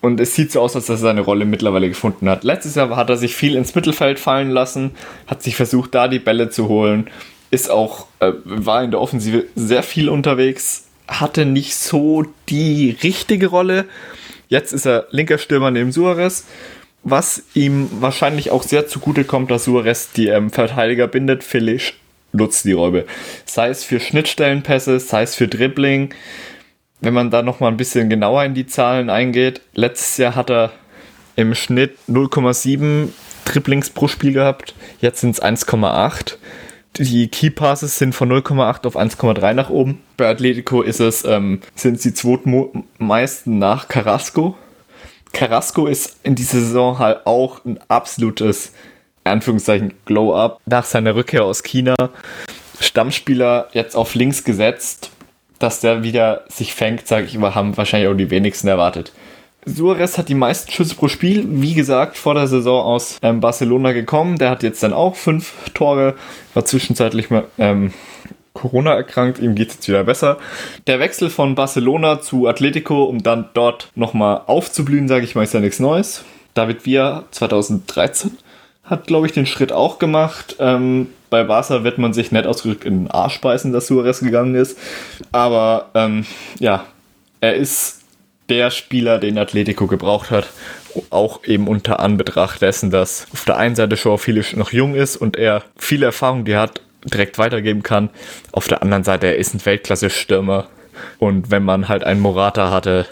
[0.00, 2.42] Und es sieht so aus, als dass er seine Rolle mittlerweile gefunden hat.
[2.42, 4.92] Letztes Jahr hat er sich viel ins Mittelfeld fallen lassen,
[5.28, 7.08] hat sich versucht, da die Bälle zu holen,
[7.50, 13.46] ist auch, äh, war in der Offensive sehr viel unterwegs, hatte nicht so die richtige
[13.46, 13.84] Rolle.
[14.48, 16.46] Jetzt ist er linker Stürmer neben Suarez.
[17.04, 21.92] was ihm wahrscheinlich auch sehr zugute kommt, dass Suarez die ähm, Verteidiger bindet, Felix
[22.32, 23.04] nutzt die Räume.
[23.44, 26.14] Sei es für Schnittstellenpässe, sei es für Dribbling.
[27.00, 30.72] Wenn man da nochmal ein bisschen genauer in die Zahlen eingeht, letztes Jahr hat er
[31.36, 33.08] im Schnitt 0,7
[33.44, 36.36] Dribblings pro Spiel gehabt, jetzt sind es 1,8.
[36.96, 40.02] Die Key Passes sind von 0,8 auf 1,3 nach oben.
[40.18, 44.56] Bei Atletico ist es, ähm, sind es die zweitmeisten nach Carrasco.
[45.32, 48.72] Carrasco ist in dieser Saison halt auch ein absolutes,
[49.24, 50.60] Anführungszeichen, Glow-Up.
[50.66, 51.94] Nach seiner Rückkehr aus China,
[52.80, 55.10] Stammspieler jetzt auf links gesetzt,
[55.58, 59.12] dass der wieder sich fängt, sage ich mal, haben wahrscheinlich auch die wenigsten erwartet.
[59.64, 63.92] Suarez hat die meisten Schüsse pro Spiel, wie gesagt, vor der Saison aus ähm, Barcelona
[63.92, 64.38] gekommen.
[64.38, 66.16] Der hat jetzt dann auch fünf Tore,
[66.54, 67.92] war zwischenzeitlich mal ähm,
[68.54, 70.38] Corona erkrankt, ihm geht es jetzt wieder besser.
[70.86, 75.54] Der Wechsel von Barcelona zu Atletico, um dann dort nochmal aufzublühen, sage ich mal, ist
[75.54, 76.24] ja nichts Neues.
[76.54, 78.36] David Villa 2013
[78.92, 80.56] hat, glaube ich, den Schritt auch gemacht.
[80.60, 84.54] Ähm, bei Barca wird man sich nett ausgedrückt in den Arsch beißen, dass Suarez gegangen
[84.54, 84.78] ist.
[85.32, 86.26] Aber ähm,
[86.60, 86.84] ja,
[87.40, 88.02] er ist
[88.48, 90.48] der Spieler, den Atletico gebraucht hat.
[91.08, 95.16] Auch eben unter Anbetracht dessen, dass auf der einen Seite Joao Felix noch jung ist
[95.16, 98.10] und er viele Erfahrung, die er hat, direkt weitergeben kann.
[98.52, 100.68] Auf der anderen Seite, er ist ein Weltklasse-Stürmer.
[101.18, 103.06] Und wenn man halt einen Morata hatte,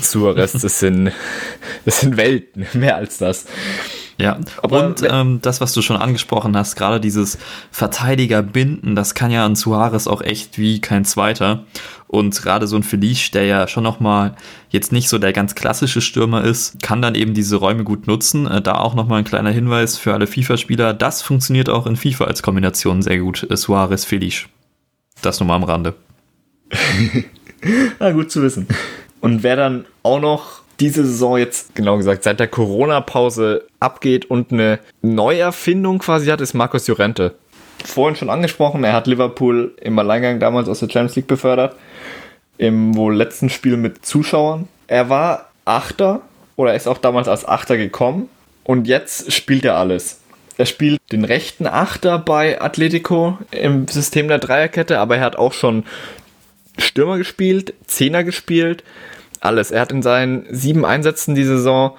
[0.00, 1.10] Suarez, das sind,
[1.84, 3.46] das sind Welten, mehr als das.
[4.20, 7.38] Ja, Aber und ähm, das, was du schon angesprochen hast, gerade dieses
[7.70, 11.64] Verteidiger-Binden, das kann ja an Suarez auch echt wie kein zweiter.
[12.08, 14.34] Und gerade so ein Felice, der ja schon nochmal
[14.70, 18.48] jetzt nicht so der ganz klassische Stürmer ist, kann dann eben diese Räume gut nutzen.
[18.48, 20.94] Äh, da auch nochmal ein kleiner Hinweis für alle FIFA-Spieler.
[20.94, 23.48] Das funktioniert auch in FIFA als Kombination sehr gut.
[23.48, 24.46] Äh, Suarez-Felice.
[25.22, 25.94] Das nur mal am Rande.
[28.00, 28.66] Na, gut zu wissen.
[29.20, 34.52] Und wer dann auch noch diese Saison jetzt, genau gesagt, seit der Corona-Pause abgeht und
[34.52, 37.34] eine Neuerfindung quasi hat, ist Markus Llorente.
[37.84, 41.76] Vorhin schon angesprochen, er hat Liverpool im Alleingang damals aus der Champions League befördert.
[42.58, 44.68] Im wohl letzten Spiel mit Zuschauern.
[44.88, 46.22] Er war Achter
[46.56, 48.28] oder ist auch damals als Achter gekommen
[48.64, 50.20] und jetzt spielt er alles.
[50.56, 55.52] Er spielt den rechten Achter bei Atletico im System der Dreierkette, aber er hat auch
[55.52, 55.84] schon
[56.78, 58.82] Stürmer gespielt, Zehner gespielt,
[59.40, 59.70] alles.
[59.70, 61.96] Er hat in seinen sieben Einsätzen die Saison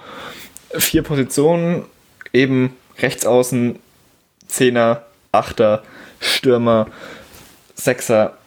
[0.78, 1.86] vier Positionen,
[2.34, 3.80] eben Rechtsaußen,
[4.48, 5.84] Zehner, Achter,
[6.20, 6.88] Stürmer,
[7.76, 8.38] Sechser.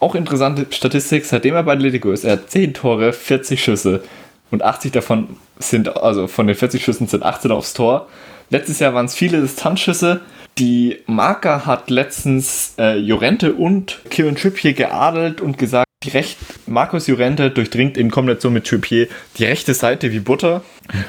[0.00, 4.02] Auch interessante Statistik, seitdem er bei Atletico ist, er hat 10 Tore, 40 Schüsse
[4.50, 8.08] und 80 davon sind, also von den 40 Schüssen sind 18 aufs Tor.
[8.50, 10.20] Letztes Jahr waren es viele Distanzschüsse.
[10.58, 16.36] Die Marker hat letztens äh, Jorente und Kieran Trippier geadelt und gesagt, die Recht,
[16.66, 20.62] Markus Jurente durchdringt in Kombination mit Trippier die rechte Seite wie Butter.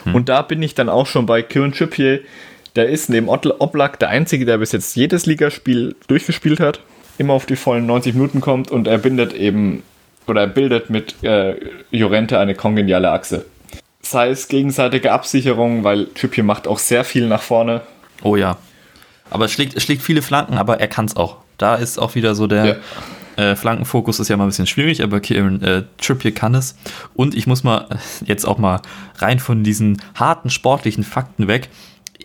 [0.05, 0.15] Mhm.
[0.15, 2.21] Und da bin ich dann auch schon bei Kieran Trippier.
[2.75, 6.81] Der ist neben Oblak der Einzige, der bis jetzt jedes Ligaspiel durchgespielt hat,
[7.17, 9.83] immer auf die vollen 90 Minuten kommt und er bindet eben
[10.27, 11.55] oder er bildet mit äh,
[11.91, 13.45] Jorente eine kongeniale Achse.
[14.01, 17.81] Sei es gegenseitige Absicherung, weil Trippier macht auch sehr viel nach vorne.
[18.23, 18.57] Oh ja.
[19.29, 21.37] Aber es schlägt, es schlägt viele Flanken, aber er kann es auch.
[21.57, 22.75] Da ist auch wieder so der, ja.
[23.35, 26.77] Äh, Flankenfokus ist ja mal ein bisschen schwierig, aber Kieran äh, Trippier kann es.
[27.13, 28.81] Und ich muss mal äh, jetzt auch mal
[29.17, 31.69] rein von diesen harten sportlichen Fakten weg.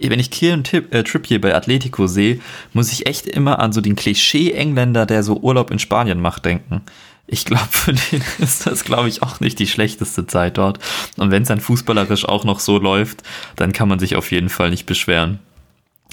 [0.01, 2.41] Wenn ich Kieran äh, Trippier bei Atletico sehe,
[2.73, 6.83] muss ich echt immer an so den Klischee-Engländer, der so Urlaub in Spanien macht, denken.
[7.27, 10.79] Ich glaube, für den ist das, glaube ich, auch nicht die schlechteste Zeit dort.
[11.17, 13.23] Und wenn es dann fußballerisch auch noch so läuft,
[13.57, 15.39] dann kann man sich auf jeden Fall nicht beschweren.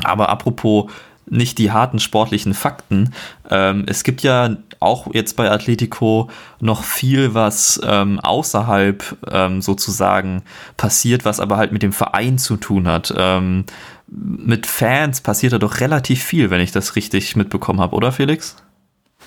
[0.04, 0.92] Aber apropos
[1.30, 3.14] nicht die harten sportlichen Fakten.
[3.50, 10.44] Ähm, es gibt ja auch jetzt bei Atletico noch viel, was ähm, außerhalb ähm, sozusagen
[10.78, 13.14] passiert, was aber halt mit dem Verein zu tun hat.
[13.18, 13.66] Ähm,
[14.08, 18.56] mit Fans passiert da doch relativ viel, wenn ich das richtig mitbekommen habe, oder Felix?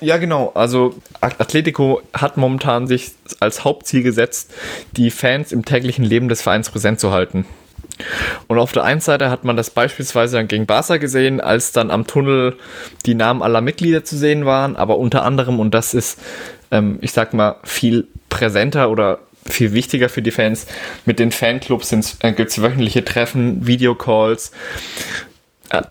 [0.01, 0.53] Ja, genau.
[0.55, 4.53] Also Atletico hat momentan sich als Hauptziel gesetzt,
[4.97, 7.45] die Fans im täglichen Leben des Vereins präsent zu halten.
[8.49, 11.91] Und auf der einen Seite hat man das beispielsweise dann gegen Barca gesehen, als dann
[11.91, 12.57] am Tunnel
[13.07, 16.19] die Namen aller Mitglieder zu sehen waren, aber unter anderem, und das ist,
[16.71, 20.67] ähm, ich sag mal, viel präsenter oder viel wichtiger für die Fans,
[21.07, 24.53] mit den Fanclubs äh, gibt es wöchentliche Treffen, Videocalls.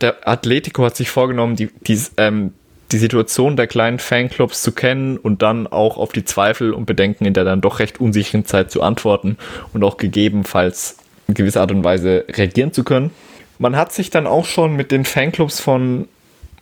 [0.01, 2.53] Der Atletico hat sich vorgenommen, die, die, ähm,
[2.91, 7.25] die Situation der kleinen Fanclubs zu kennen und dann auch auf die Zweifel und Bedenken
[7.25, 9.37] in der dann doch recht unsicheren Zeit zu antworten
[9.73, 10.97] und auch gegebenenfalls
[11.29, 13.11] in gewisser Art und Weise reagieren zu können.
[13.57, 16.07] Man hat sich dann auch schon mit den Fanclubs von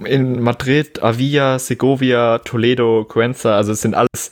[0.03, 4.31] in Madrid, Avilla, Segovia, Toledo, Cuenca, also es sind alles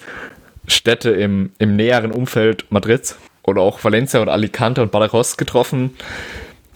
[0.68, 5.96] Städte im, im näheren Umfeld Madrids, oder auch Valencia und Alicante und Badajoz getroffen.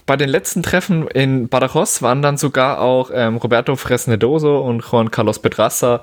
[0.06, 5.10] Bei den letzten Treffen in Badajoz waren dann sogar auch ähm, Roberto Fresnedoso und Juan
[5.10, 6.00] Carlos Pedraza,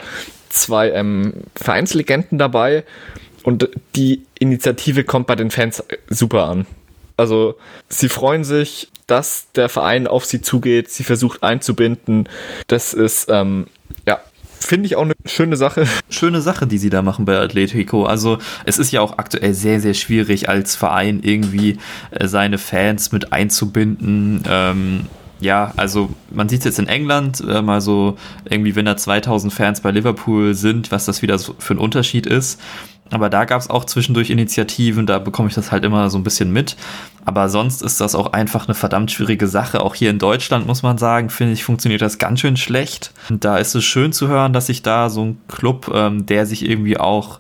[0.49, 2.83] zwei ähm, Vereinslegenden dabei.
[3.43, 6.65] Und die Initiative kommt bei den Fans super an.
[7.17, 7.55] Also
[7.89, 12.29] sie freuen sich, dass der Verein auf sie zugeht, sie versucht einzubinden.
[12.67, 13.67] Das ist ähm,
[14.07, 14.19] ja
[14.59, 15.85] Finde ich auch eine schöne Sache.
[16.09, 18.05] Schöne Sache, die sie da machen bei Atletico.
[18.05, 21.77] Also es ist ja auch aktuell sehr, sehr schwierig als Verein irgendwie
[22.11, 24.43] äh, seine Fans mit einzubinden.
[24.49, 25.05] Ähm,
[25.39, 28.17] ja, also man sieht es jetzt in England, äh, mal so
[28.49, 32.25] irgendwie, wenn da 2000 Fans bei Liverpool sind, was das wieder so für ein Unterschied
[32.25, 32.59] ist.
[33.09, 36.23] Aber da gab es auch zwischendurch Initiativen, da bekomme ich das halt immer so ein
[36.23, 36.75] bisschen mit.
[37.25, 39.81] Aber sonst ist das auch einfach eine verdammt schwierige Sache.
[39.81, 43.11] Auch hier in Deutschland muss man sagen, finde ich, funktioniert das ganz schön schlecht.
[43.29, 46.45] Und da ist es schön zu hören, dass sich da so ein Club, ähm, der
[46.45, 47.39] sich irgendwie auch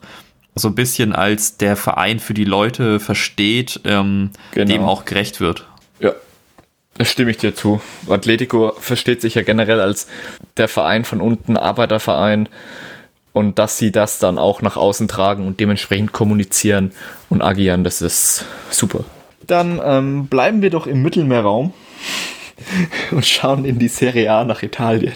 [0.55, 4.73] so ein bisschen als der Verein für die Leute versteht, ähm, genau.
[4.73, 5.65] dem auch gerecht wird.
[5.99, 6.13] Ja,
[6.97, 7.81] da stimme ich dir zu.
[8.09, 10.07] Atletico versteht sich ja generell als
[10.57, 12.49] der Verein von unten, Arbeiterverein
[13.37, 16.91] und dass sie das dann auch nach außen tragen und dementsprechend kommunizieren
[17.29, 19.05] und agieren, das ist super.
[19.45, 21.71] Dann ähm, bleiben wir doch im Mittelmeerraum
[23.11, 25.13] und schauen in die Serie A nach Italien.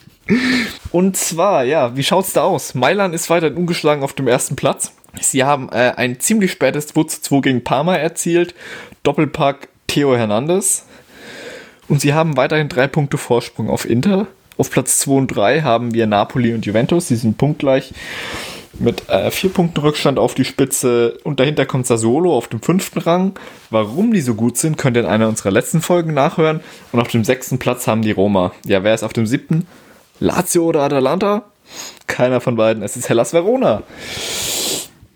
[0.92, 2.74] und zwar, ja, wie schaut's da aus?
[2.74, 4.92] Mailand ist weiterhin ungeschlagen auf dem ersten Platz.
[5.20, 8.54] Sie haben äh, ein ziemlich spätes 2 zu 2 gegen Parma erzielt.
[9.02, 10.86] Doppelpack Theo Hernandez.
[11.88, 14.26] Und sie haben weiterhin drei Punkte Vorsprung auf Inter.
[14.58, 17.92] Auf Platz 2 und 3 haben wir Napoli und Juventus, die sind punktgleich
[18.78, 22.98] mit äh, vier Punkten Rückstand auf die Spitze und dahinter kommt Sassuolo auf dem fünften
[22.98, 23.32] Rang.
[23.70, 26.60] Warum die so gut sind, könnt ihr in einer unserer letzten Folgen nachhören.
[26.92, 28.52] Und auf dem sechsten Platz haben die Roma.
[28.64, 29.66] Ja, wer ist auf dem siebten?
[30.20, 31.44] Lazio oder Atalanta?
[32.06, 32.82] Keiner von beiden.
[32.82, 33.82] Es ist Hellas Verona.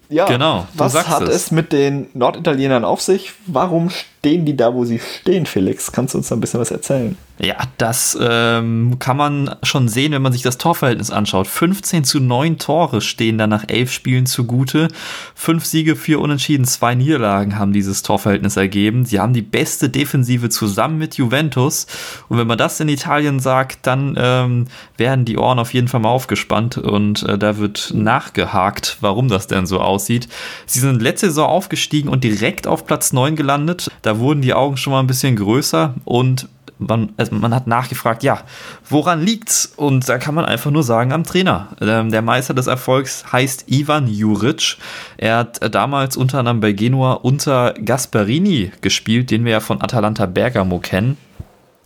[0.09, 0.66] Ja, genau.
[0.74, 1.29] Was hat es.
[1.29, 3.33] es mit den Norditalienern auf sich?
[3.46, 5.90] Warum stehen die da, wo sie stehen, Felix?
[5.92, 7.16] Kannst du uns da ein bisschen was erzählen?
[7.42, 11.46] Ja, das ähm, kann man schon sehen, wenn man sich das Torverhältnis anschaut.
[11.46, 14.88] 15 zu 9 Tore stehen da nach elf Spielen zugute.
[15.35, 19.06] Fünf Siege, vier Unentschieden, zwei Niederlagen haben dieses Torverhältnis ergeben.
[19.06, 21.87] Sie haben die beste Defensive zusammen mit Juventus.
[22.28, 24.66] Und wenn man das in Italien sagt, dann ähm,
[24.98, 29.46] werden die Ohren auf jeden Fall mal aufgespannt und äh, da wird nachgehakt, warum das
[29.46, 30.28] denn so aussieht.
[30.66, 33.90] Sie sind letzte Saison aufgestiegen und direkt auf Platz 9 gelandet.
[34.02, 36.49] Da wurden die Augen schon mal ein bisschen größer und
[36.81, 38.42] man, also man hat nachgefragt, ja,
[38.88, 39.73] woran liegt's?
[39.77, 41.68] Und da kann man einfach nur sagen, am Trainer.
[41.81, 44.79] Ähm, der Meister des Erfolgs heißt Ivan Juric.
[45.16, 50.27] Er hat damals unter anderem bei Genua unter Gasparini gespielt, den wir ja von Atalanta
[50.27, 51.16] Bergamo kennen.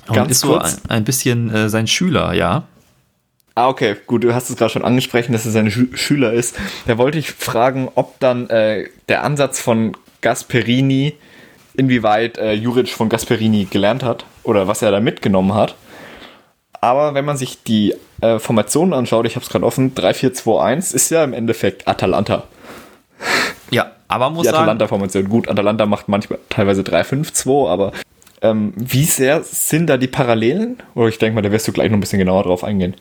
[0.06, 2.64] Und Ganz ist so ein, ein, bisschen äh, sein Schüler, ja.
[3.54, 6.56] Ah, okay, gut, du hast es gerade schon angesprochen, dass er sein Schü Schüler ist.
[6.86, 11.14] Da wollte ich fragen, ob dann äh, der Ansatz von Gasperini
[11.74, 15.74] inwieweit äh, Juric von Gasperini gelernt hat oder was er da mitgenommen hat.
[16.80, 21.10] Aber wenn man sich die äh, Formationen anschaut, ich habe es gerade offen, 3-4-2-1 ist
[21.10, 22.44] ja im Endeffekt Atalanta.
[23.70, 25.28] Ja, aber muss Die Atalanta-Formation.
[25.28, 27.92] Gut, Atalanta macht manchmal teilweise 3-5-2, aber
[28.42, 30.76] ähm, wie sehr sind da die Parallelen?
[30.94, 32.94] Oder ich denke mal, da wirst du gleich noch ein bisschen genauer drauf eingehen.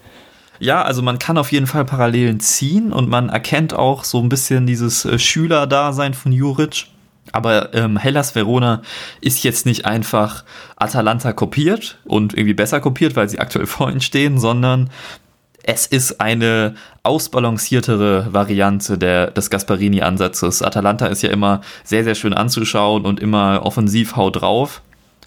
[0.59, 4.29] Ja, also man kann auf jeden Fall Parallelen ziehen und man erkennt auch so ein
[4.29, 6.85] bisschen dieses äh, Schülerdasein von Juric.
[7.33, 8.81] Aber ähm, Hellas Verona
[9.19, 10.45] ist jetzt nicht einfach
[10.77, 14.89] Atalanta kopiert und irgendwie besser kopiert, weil sie aktuell vor ihnen stehen, sondern
[15.63, 20.61] es ist eine ausbalanciertere Variante der, des Gasparini-Ansatzes.
[20.61, 24.81] Atalanta ist ja immer sehr, sehr schön anzuschauen und immer offensiv haut drauf.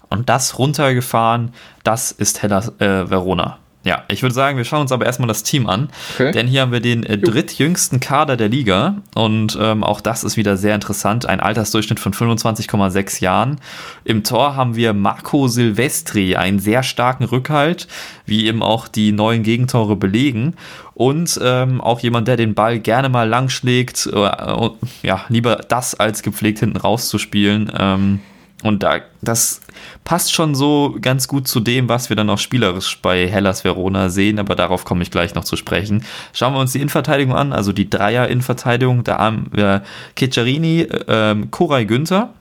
[0.09, 3.57] Und das runtergefahren, das ist Hellas äh, Verona.
[3.87, 5.87] Ja, ich würde sagen, wir schauen uns aber erstmal das Team an.
[6.15, 6.33] Okay.
[6.33, 8.97] Denn hier haben wir den äh, drittjüngsten Kader der Liga.
[9.15, 11.25] Und ähm, auch das ist wieder sehr interessant.
[11.25, 13.61] Ein Altersdurchschnitt von 25,6 Jahren.
[14.03, 17.87] Im Tor haben wir Marco Silvestri, einen sehr starken Rückhalt,
[18.25, 20.55] wie eben auch die neuen Gegentore belegen.
[20.93, 24.05] Und ähm, auch jemand, der den Ball gerne mal lang schlägt.
[24.07, 24.69] Äh,
[25.03, 27.71] ja, lieber das als gepflegt hinten rauszuspielen.
[27.79, 28.19] Ähm,
[28.63, 29.61] und da, das
[30.03, 34.09] passt schon so ganz gut zu dem, was wir dann auch spielerisch bei Hellas Verona
[34.09, 36.03] sehen, aber darauf komme ich gleich noch zu sprechen.
[36.33, 39.03] Schauen wir uns die Innenverteidigung an, also die Dreier-Innenverteidigung.
[39.03, 39.83] Da haben wir
[40.15, 42.33] Keccarini, ähm, Koray Günther,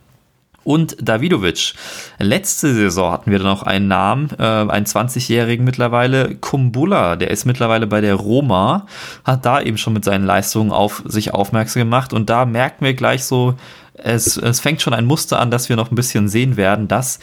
[0.66, 1.74] und Davidovic.
[2.18, 7.46] Letzte Saison hatten wir dann auch einen Namen, äh, einen 20-Jährigen mittlerweile, Kumbula, der ist
[7.46, 8.87] mittlerweile bei der Roma,
[9.24, 12.94] hat da eben schon mit seinen Leistungen auf sich aufmerksam gemacht und da merken wir
[12.94, 13.54] gleich so,
[13.99, 17.19] es, es fängt schon ein Muster an, dass wir noch ein bisschen sehen werden, dass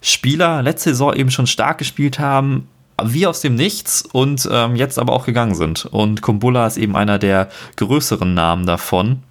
[0.00, 2.68] Spieler letzte Saison eben schon stark gespielt haben,
[3.02, 5.86] wie aus dem Nichts und ähm, jetzt aber auch gegangen sind.
[5.86, 9.22] Und Kumbula ist eben einer der größeren Namen davon.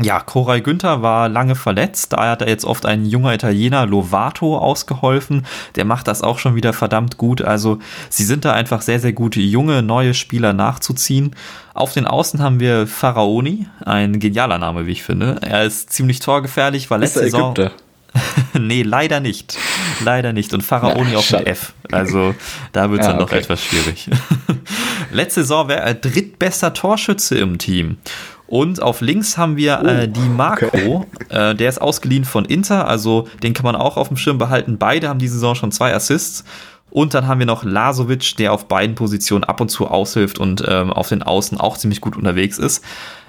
[0.00, 2.12] Ja, Koray Günther war lange verletzt.
[2.12, 5.46] Da hat er jetzt oft ein junger Italiener, Lovato, ausgeholfen.
[5.74, 7.40] Der macht das auch schon wieder verdammt gut.
[7.40, 7.78] Also,
[8.10, 11.34] sie sind da einfach sehr, sehr gute junge, neue Spieler nachzuziehen.
[11.72, 15.38] Auf den Außen haben wir Pharaoni, ein genialer Name, wie ich finde.
[15.40, 17.52] Er ist ziemlich torgefährlich, war letzte Saison.
[17.52, 17.72] Ägypter?
[18.58, 19.58] nee, leider nicht.
[20.04, 20.52] Leider nicht.
[20.52, 21.72] Und Pharaoni ja, auch mit F.
[21.90, 22.34] Also
[22.72, 23.38] da wird es ja, dann okay.
[23.38, 24.08] etwas schwierig.
[25.10, 27.98] Letzte Saison wäre er drittbester Torschütze im Team.
[28.46, 30.66] Und auf links haben wir äh, oh, die Marco.
[30.66, 31.00] Okay.
[31.28, 34.78] Äh, der ist ausgeliehen von Inter, also den kann man auch auf dem Schirm behalten.
[34.78, 36.44] Beide haben diese Saison schon zwei Assists.
[36.88, 40.64] Und dann haben wir noch Lasovic, der auf beiden Positionen ab und zu aushilft und
[40.66, 42.82] ähm, auf den Außen auch ziemlich gut unterwegs ist.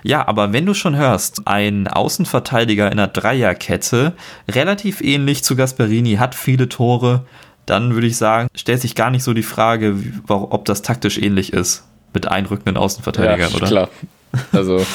[0.04, 4.14] Ja, aber wenn du schon hörst, ein Außenverteidiger in einer Dreierkette,
[4.50, 7.26] relativ ähnlich zu Gasperini, hat viele Tore,
[7.66, 9.98] dann würde ich sagen, stellt sich gar nicht so die Frage,
[10.28, 13.68] ob das taktisch ähnlich ist mit einrückenden Außenverteidigern, ja, oder?
[13.68, 13.90] Klar.
[14.52, 14.86] Also.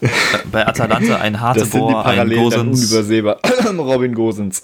[0.50, 2.84] Bei Atalanta ein Hartebohr, ein Gosens.
[2.84, 3.38] Unübersehbar.
[3.78, 4.62] Robin Gosens.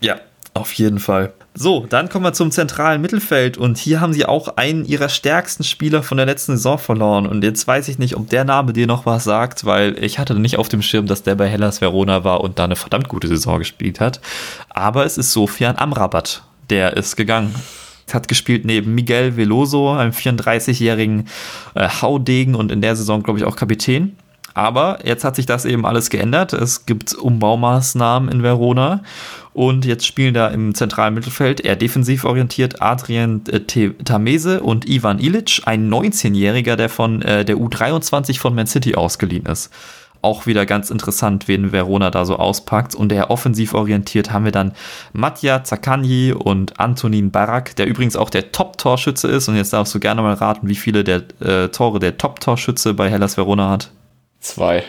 [0.00, 0.20] Ja,
[0.54, 1.32] auf jeden Fall.
[1.56, 5.62] So, dann kommen wir zum zentralen Mittelfeld und hier haben sie auch einen ihrer stärksten
[5.62, 8.86] Spieler von der letzten Saison verloren und jetzt weiß ich nicht, ob der Name dir
[8.86, 12.24] noch was sagt, weil ich hatte nicht auf dem Schirm, dass der bei Hellas Verona
[12.24, 14.20] war und da eine verdammt gute Saison gespielt hat.
[14.68, 17.54] Aber es ist Sofian Amrabat, der ist gegangen.
[18.12, 21.28] Hat gespielt neben Miguel Veloso, einem 34-jährigen
[21.74, 24.16] äh, Haudegen und in der Saison, glaube ich, auch Kapitän.
[24.54, 26.52] Aber jetzt hat sich das eben alles geändert.
[26.52, 29.02] Es gibt Umbaumaßnahmen in Verona
[29.52, 33.60] und jetzt spielen da im zentralen Mittelfeld eher defensiv orientiert Adrian äh,
[34.04, 39.46] Tamese und Ivan Ilic, ein 19-Jähriger, der von äh, der U23 von Man City ausgeliehen
[39.46, 39.70] ist.
[40.24, 42.94] Auch wieder ganz interessant, wen Verona da so auspackt.
[42.94, 44.72] Und eher offensiv orientiert haben wir dann
[45.12, 49.48] Matja Zakanji und Antonin Barak, der übrigens auch der Top-Torschütze ist.
[49.48, 53.10] Und jetzt darfst du gerne mal raten, wie viele der äh, Tore der Top-Torschütze bei
[53.10, 53.90] Hellas Verona hat.
[54.40, 54.84] Zwei.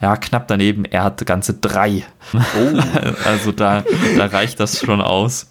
[0.00, 0.84] Ja, knapp daneben.
[0.84, 2.02] Er hat ganze drei.
[2.34, 2.78] Oh.
[3.24, 3.84] also da,
[4.16, 5.46] da reicht das schon aus.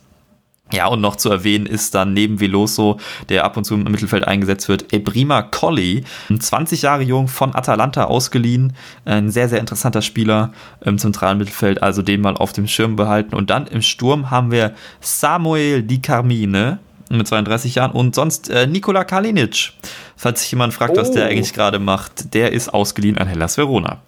[0.72, 3.00] Ja, und noch zu erwähnen ist dann neben Veloso,
[3.30, 6.04] der ab und zu im Mittelfeld eingesetzt wird, Ebrima Colli,
[6.38, 8.74] 20 Jahre jung von Atalanta ausgeliehen,
[9.06, 10.52] ein sehr, sehr interessanter Spieler
[10.82, 13.36] im zentralen Mittelfeld, also den mal auf dem Schirm behalten.
[13.36, 17.92] Und dann im Sturm haben wir Samuel Di Carmine, mit 32 Jahren.
[17.92, 19.74] Und sonst äh, Nikola Kalinic,
[20.16, 21.02] falls sich jemand fragt, oh.
[21.02, 21.30] was der oh.
[21.32, 24.02] eigentlich gerade macht, der ist ausgeliehen an Hellas Verona.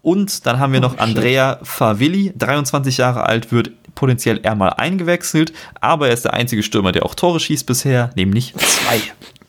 [0.00, 4.70] Und dann haben wir noch oh, Andrea Favilli, 23 Jahre alt, wird potenziell eher mal
[4.70, 9.00] eingewechselt, aber er ist der einzige Stürmer, der auch Tore schießt bisher, nämlich zwei.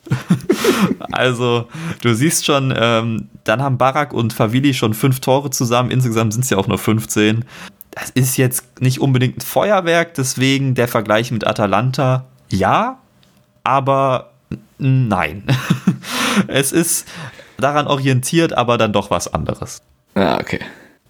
[1.11, 1.67] also,
[2.01, 5.91] du siehst schon, ähm, dann haben Barak und Favilli schon fünf Tore zusammen.
[5.91, 7.45] Insgesamt sind es ja auch nur 15.
[7.91, 12.97] Das ist jetzt nicht unbedingt ein Feuerwerk, deswegen der Vergleich mit Atalanta ja,
[13.63, 14.31] aber
[14.79, 15.43] nein.
[16.47, 17.07] es ist
[17.57, 19.81] daran orientiert, aber dann doch was anderes.
[20.15, 20.59] Ja, okay.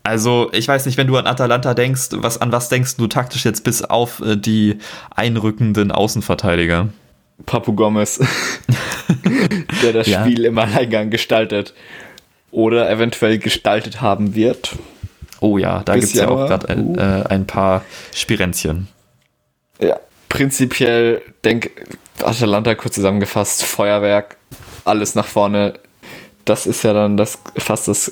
[0.04, 3.45] Also, ich weiß nicht, wenn du an Atalanta denkst, was, an was denkst du taktisch
[3.45, 4.80] jetzt bis auf äh, die
[5.16, 6.89] einrückenden Außenverteidiger?
[7.45, 8.20] Papu Gomez,
[9.84, 10.22] der das ja.
[10.22, 11.74] Spiel im Alleingang gestaltet
[12.52, 14.76] oder eventuell gestaltet haben wird.
[15.41, 16.95] Oh ja, da gibt es ja auch gerade ein, uh.
[16.97, 17.84] äh, ein paar
[18.14, 18.88] Spirenzchen.
[19.80, 21.72] Ja, prinzipiell denk
[22.22, 24.38] Atalanta kurz zusammengefasst, Feuerwerk,
[24.84, 25.76] alles nach vorne.
[26.43, 28.12] Das ist ja dann das fast das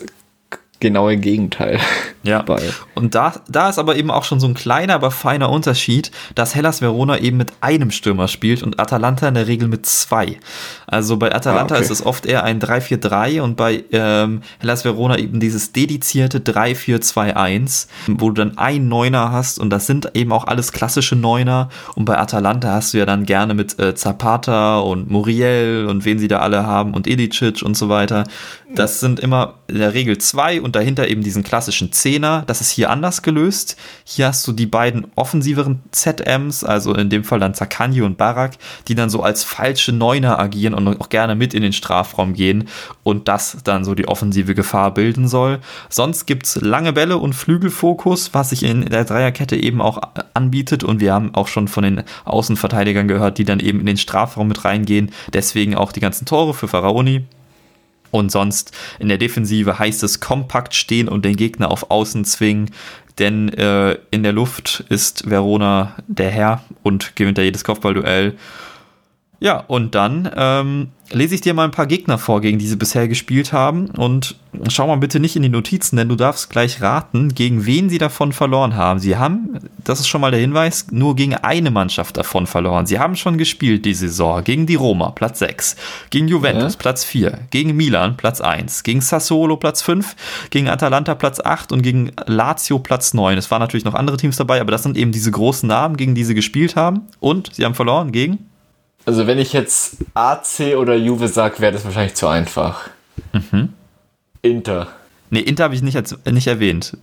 [0.79, 1.79] genaue Gegenteil.
[2.23, 2.41] Ja.
[2.47, 2.61] Bei.
[2.95, 6.55] Und da, da ist aber eben auch schon so ein kleiner, aber feiner Unterschied, dass
[6.55, 10.39] Hellas Verona eben mit einem Stürmer spielt und Atalanta in der Regel mit zwei.
[10.85, 11.85] Also bei Atalanta ah, okay.
[11.85, 17.87] ist es oft eher ein 3-4-3 und bei ähm, Hellas Verona eben dieses dedizierte 3-4-2-1,
[18.07, 22.05] wo du dann einen Neuner hast und das sind eben auch alles klassische Neuner und
[22.05, 26.27] bei Atalanta hast du ja dann gerne mit äh, Zapata und Muriel und wen sie
[26.27, 28.23] da alle haben und Ilicic und so weiter.
[28.73, 32.43] Das sind immer in der Regel zwei und dahinter eben diesen klassischen Zehner.
[32.45, 33.77] Das ist hier anders gelöst.
[34.03, 38.57] Hier hast du die beiden offensiveren ZMs, also in dem Fall dann Zakanji und Barak,
[38.89, 42.67] die dann so als falsche Neuner agieren und auch gerne mit in den Strafraum gehen
[43.03, 45.59] und das dann so die offensive Gefahr bilden soll.
[45.87, 50.01] Sonst gibt es lange Bälle und Flügelfokus, was sich in der Dreierkette eben auch
[50.33, 53.97] anbietet und wir haben auch schon von den Außenverteidigern gehört, die dann eben in den
[53.97, 55.11] Strafraum mit reingehen.
[55.31, 57.25] Deswegen auch die ganzen Tore für Pharaoni.
[58.17, 62.71] Und sonst in der Defensive heißt es kompakt stehen und den Gegner auf Außen zwingen,
[63.19, 68.37] denn äh, in der Luft ist Verona der Herr und gewinnt da jedes Kopfballduell.
[69.39, 72.75] Ja, und dann ähm, lese ich dir mal ein paar Gegner vor, gegen die sie
[72.75, 73.89] bisher gespielt haben.
[73.91, 74.35] Und
[74.69, 77.99] schau mal bitte nicht in die Notizen, denn du darfst gleich raten, gegen wen sie
[77.99, 78.99] davon verloren haben.
[78.99, 82.87] Sie haben, das ist schon mal der Hinweis, nur gegen eine Mannschaft davon verloren.
[82.87, 85.75] Sie haben schon gespielt die Saison gegen die Roma, Platz 6,
[86.09, 86.79] gegen Juventus, ja.
[86.79, 90.15] Platz 4, gegen Milan, Platz 1, gegen Sassuolo, Platz 5,
[90.49, 93.37] gegen Atalanta, Platz 8 und gegen Lazio, Platz 9.
[93.37, 96.15] Es waren natürlich noch andere Teams dabei, aber das sind eben diese großen Namen, gegen
[96.15, 97.03] die sie gespielt haben.
[97.19, 98.39] Und sie haben verloren gegen
[99.07, 102.89] also wenn ich jetzt AC oder Juve sage, wäre das wahrscheinlich zu einfach.
[103.31, 103.73] Mhm.
[104.41, 104.87] Inter.
[105.29, 105.97] Nee, Inter habe ich nicht,
[106.29, 106.97] nicht erwähnt.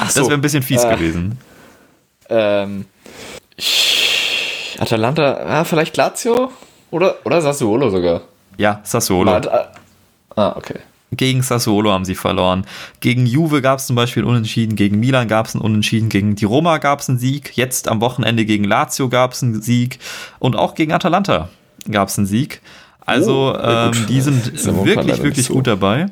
[0.00, 1.38] Ach das wäre ein bisschen fies äh, gewesen.
[2.28, 2.84] Ähm,
[4.78, 6.52] Atalanta, ah, vielleicht Lazio?
[6.90, 8.20] Oder, oder Sassuolo sogar?
[8.58, 9.40] Ja, Sassuolo.
[10.36, 10.80] Ah, okay.
[11.12, 12.64] Gegen Sassuolo haben sie verloren.
[13.00, 16.36] Gegen Juve gab es zum Beispiel einen Unentschieden, gegen Milan gab es einen Unentschieden, gegen
[16.36, 19.98] die Roma gab es einen Sieg, jetzt am Wochenende gegen Lazio gab es einen Sieg
[20.38, 21.48] und auch gegen Atalanta
[21.90, 22.60] gab es einen Sieg.
[23.04, 25.54] Also oh, ähm, die sind wirklich, wirklich so.
[25.54, 26.06] gut dabei.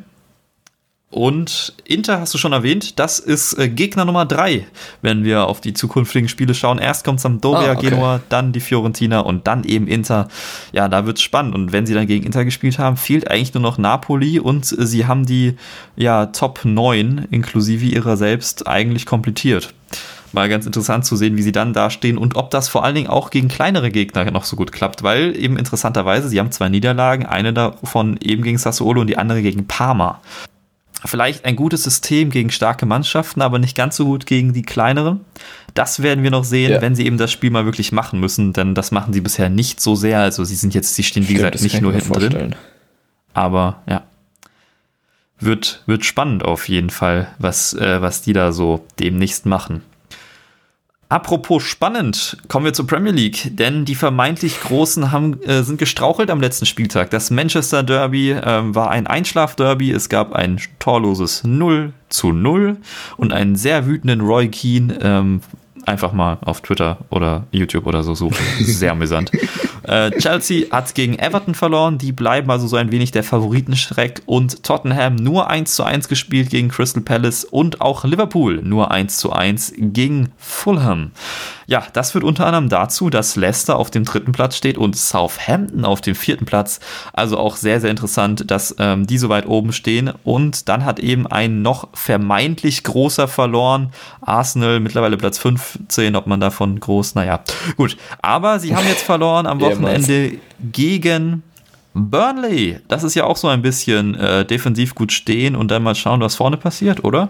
[1.11, 4.67] Und Inter hast du schon erwähnt, das ist äh, Gegner Nummer 3,
[5.01, 6.79] wenn wir auf die zukünftigen Spiele schauen.
[6.79, 7.89] Erst kommt Sampdoria, ah, okay.
[7.89, 10.29] Genua, dann die Fiorentina und dann eben Inter.
[10.73, 11.55] Ja, da wird es spannend.
[11.55, 14.87] Und wenn sie dann gegen Inter gespielt haben, fehlt eigentlich nur noch Napoli und äh,
[14.87, 15.57] sie haben die
[15.97, 19.73] ja, Top 9 inklusive ihrer selbst eigentlich komplettiert.
[20.33, 23.09] Mal ganz interessant zu sehen, wie sie dann dastehen und ob das vor allen Dingen
[23.09, 27.25] auch gegen kleinere Gegner noch so gut klappt, weil eben interessanterweise, sie haben zwei Niederlagen,
[27.25, 30.21] eine davon eben gegen Sassuolo und die andere gegen Parma
[31.05, 35.21] vielleicht ein gutes System gegen starke Mannschaften, aber nicht ganz so gut gegen die kleineren.
[35.75, 36.83] Das werden wir noch sehen, ja.
[36.83, 39.81] wenn sie eben das Spiel mal wirklich machen müssen, denn das machen sie bisher nicht
[39.81, 40.21] so sehr.
[40.21, 42.55] Also sie sind jetzt, sie stehen wie Stimmt, gesagt nicht nur hinten drin.
[43.33, 44.05] Aber ja.
[45.41, 49.83] Wird, wird spannend auf jeden Fall, was, äh, was die da so demnächst machen.
[51.11, 56.31] Apropos spannend, kommen wir zur Premier League, denn die vermeintlich Großen haben, äh, sind gestrauchelt
[56.31, 57.09] am letzten Spieltag.
[57.09, 58.43] Das Manchester Derby äh,
[58.75, 59.91] war ein Einschlafderby.
[59.91, 62.77] Es gab ein torloses 0 zu 0
[63.17, 65.41] und einen sehr wütenden Roy Keane ähm,
[65.87, 68.37] einfach mal auf Twitter oder YouTube oder so suchen.
[68.61, 69.33] Sehr amüsant.
[69.83, 71.99] Äh, Chelsea hat gegen Everton verloren.
[71.99, 74.23] Die bleiben also so ein wenig der Favoritenschreck.
[74.27, 77.45] Und Tottenham nur 1 zu 1 gespielt gegen Crystal Palace.
[77.45, 81.13] Und auch Liverpool nur 1 zu 1 gegen Fulham.
[81.71, 85.85] Ja, das führt unter anderem dazu, dass Leicester auf dem dritten Platz steht und Southampton
[85.85, 86.81] auf dem vierten Platz.
[87.13, 90.11] Also auch sehr, sehr interessant, dass ähm, die so weit oben stehen.
[90.25, 93.91] Und dann hat eben ein noch vermeintlich großer verloren.
[94.23, 97.41] Arsenal mittlerweile Platz 15, ob man davon groß, naja,
[97.77, 97.99] gut.
[98.23, 100.39] Aber sie haben jetzt verloren am Wochenende
[100.73, 101.43] gegen
[101.93, 102.81] Burnley.
[102.89, 106.23] Das ist ja auch so ein bisschen äh, defensiv gut stehen und dann mal schauen,
[106.23, 107.29] was vorne passiert, oder?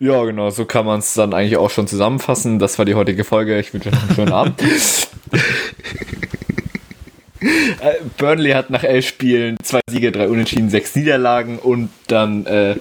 [0.00, 2.58] Ja, genau, so kann man es dann eigentlich auch schon zusammenfassen.
[2.58, 3.58] Das war die heutige Folge.
[3.58, 4.62] Ich wünsche euch einen schönen Abend.
[7.40, 12.74] Äh, Burnley hat nach elf Spielen zwei Siege, drei Unentschieden, sechs Niederlagen und dann äh,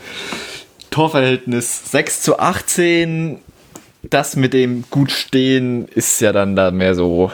[0.89, 3.39] Torverhältnis 6 zu 18.
[4.01, 7.31] Das mit dem gut stehen ist ja dann da mehr so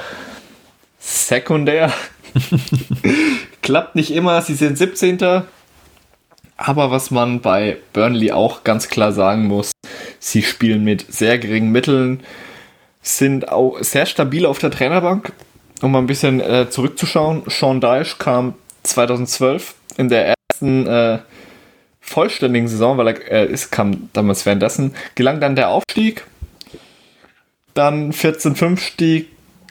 [1.00, 1.94] sekundär.
[3.62, 5.44] Klappt nicht immer, sie sind 17.
[6.58, 9.73] Aber was man bei Burnley auch ganz klar sagen muss,
[10.24, 12.22] sie spielen mit sehr geringen Mitteln,
[13.02, 15.34] sind auch sehr stabil auf der Trainerbank.
[15.82, 18.54] Um mal ein bisschen äh, zurückzuschauen, Sean Dyche kam
[18.84, 21.20] 2012 in der ersten äh,
[22.00, 26.26] vollständigen Saison, weil er äh, ist, kam damals währenddessen, gelang dann der Aufstieg.
[27.74, 29.26] Dann 14-15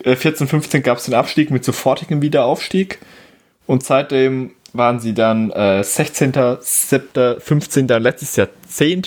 [0.04, 2.98] äh, 14, gab es den Abstieg mit sofortigem Wiederaufstieg.
[3.66, 9.04] Und seitdem waren sie dann äh, 16., 7., 15., letztes Jahr 10.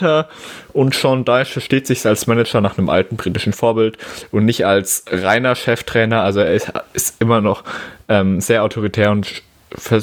[0.74, 3.98] Und Sean Dyche versteht sich als Manager nach einem alten britischen Vorbild
[4.32, 6.22] und nicht als reiner Cheftrainer.
[6.22, 7.64] Also er ist, ist immer noch
[8.08, 9.42] ähm, sehr autoritär und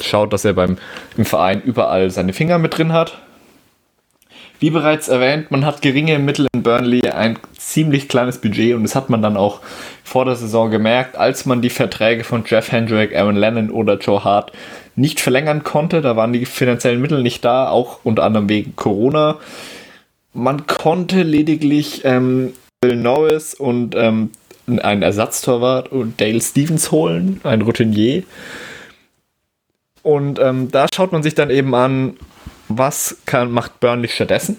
[0.02, 0.78] schaut, dass er beim,
[1.16, 3.18] im Verein überall seine Finger mit drin hat.
[4.62, 8.94] Wie bereits erwähnt, man hat geringe Mittel in Burnley, ein ziemlich kleines Budget und das
[8.94, 9.60] hat man dann auch
[10.04, 14.22] vor der Saison gemerkt, als man die Verträge von Jeff Hendrick, Aaron Lennon oder Joe
[14.22, 14.52] Hart
[14.96, 16.00] nicht verlängern konnte.
[16.00, 19.38] Da waren die finanziellen Mittel nicht da, auch unter anderem wegen Corona.
[20.34, 24.30] Man konnte lediglich ähm, Bill Norris und ähm,
[24.66, 28.22] einen Ersatztorwart und Dale Stevens holen, ein Routinier.
[30.02, 32.16] Und ähm, da schaut man sich dann eben an,
[32.68, 34.56] was kann, macht Burnley stattdessen?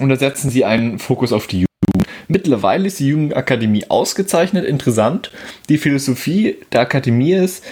[0.00, 2.08] Und da setzen sie einen Fokus auf die Jugend.
[2.28, 5.30] Mittlerweile ist die Jugendakademie ausgezeichnet, interessant.
[5.68, 7.64] Die Philosophie der Akademie ist,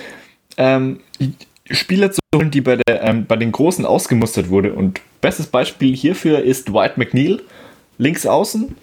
[0.56, 1.00] ähm,
[1.70, 4.74] Spieler zu holen, die bei, der, ähm, bei den Großen ausgemustert wurde.
[4.74, 7.42] Und bestes Beispiel hierfür ist Dwight McNeil,
[7.98, 8.76] links außen.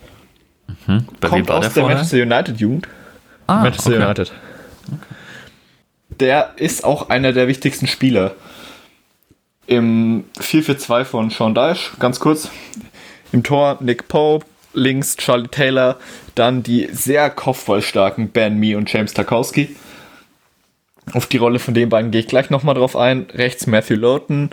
[0.88, 1.06] Mhm.
[1.22, 2.88] kommt aus der, der Manchester United Jugend.
[3.48, 4.04] Ah, Manchester okay.
[4.04, 4.32] United.
[4.88, 4.98] Okay.
[6.20, 8.36] der ist auch einer der wichtigsten Spieler.
[9.68, 12.50] Im 4-4-2 von Sean Dyche, ganz kurz.
[13.32, 15.98] Im Tor Nick Pope, links Charlie Taylor,
[16.36, 19.76] dann die sehr kopfballstarken Ben Mee und James Tarkowski.
[21.14, 23.28] Auf die Rolle von den beiden gehe ich gleich nochmal drauf ein.
[23.34, 24.50] Rechts Matthew Lowton.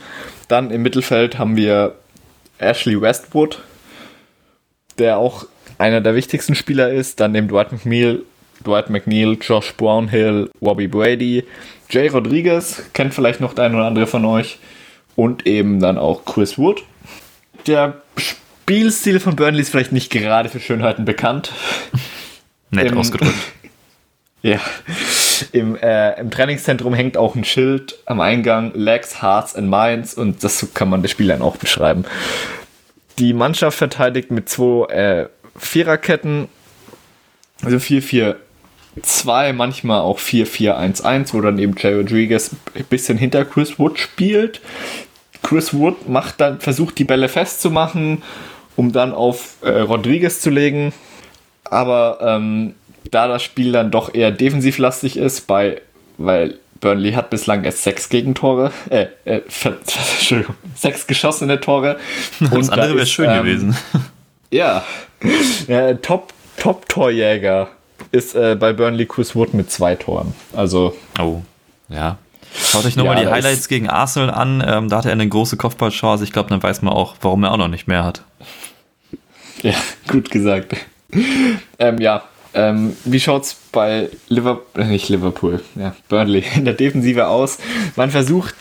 [0.48, 1.94] Dann im Mittelfeld haben wir
[2.58, 3.60] Ashley Westwood,
[4.98, 5.46] der auch
[5.78, 7.20] einer der wichtigsten Spieler ist.
[7.20, 8.22] Dann neben Dwight McNeil,
[8.66, 11.44] Dwight McNeil, Josh Brownhill, Bobby Brady,
[11.90, 14.58] Jay Rodriguez, kennt vielleicht noch der ein oder andere von euch.
[15.14, 16.82] Und eben dann auch Chris Wood.
[17.66, 21.52] Der Spielstil von Burnley ist vielleicht nicht gerade für Schönheiten bekannt.
[22.70, 23.34] Nett Im- ausgedrückt.
[24.40, 24.60] Ja.
[25.52, 30.42] Im, äh, Im Trainingszentrum hängt auch ein Schild am Eingang, Legs, Hearts and Minds und
[30.44, 32.04] das kann man den Spielern auch beschreiben.
[33.18, 36.48] Die Mannschaft verteidigt mit zwei äh, Viererketten,
[37.64, 38.36] also 4-4-2,
[39.52, 44.60] manchmal auch 4-4-1-1, wo dann eben Jay Rodriguez ein bisschen hinter Chris Wood spielt.
[45.42, 48.22] Chris Wood macht dann, versucht die Bälle festzumachen,
[48.76, 50.92] um dann auf äh, Rodriguez zu legen.
[51.64, 52.74] Aber ähm,
[53.10, 55.80] da das Spiel dann doch eher defensivlastig ist, bei,
[56.16, 61.98] weil Burnley hat bislang erst sechs Gegentore, äh, äh, Entschuldigung, sechs geschossene Tore.
[62.40, 63.76] Das Und da andere wäre ist, schön ähm, gewesen.
[64.50, 64.84] Ja,
[65.68, 67.68] ja Top, Top-Torjäger
[68.12, 70.34] ist äh, bei Burnley Chris Wood mit zwei Toren.
[70.54, 71.42] Also, Oh,
[71.88, 72.18] ja.
[72.54, 74.64] Schaut euch nochmal Ja, die da Highlights gegen Arsenal an.
[74.66, 76.24] Ähm, da hatte er eine große Kopfballchance.
[76.24, 78.22] Ich glaube, dann weiß man auch, warum er auch noch nicht mehr hat.
[79.62, 79.74] ja,
[80.08, 80.74] gut gesagt.
[81.78, 82.22] ähm, ja,
[82.54, 87.58] ähm, wie schaut's bei Liverpool, nicht Liverpool, ja, Burnley in der Defensive aus?
[87.96, 88.54] Man versucht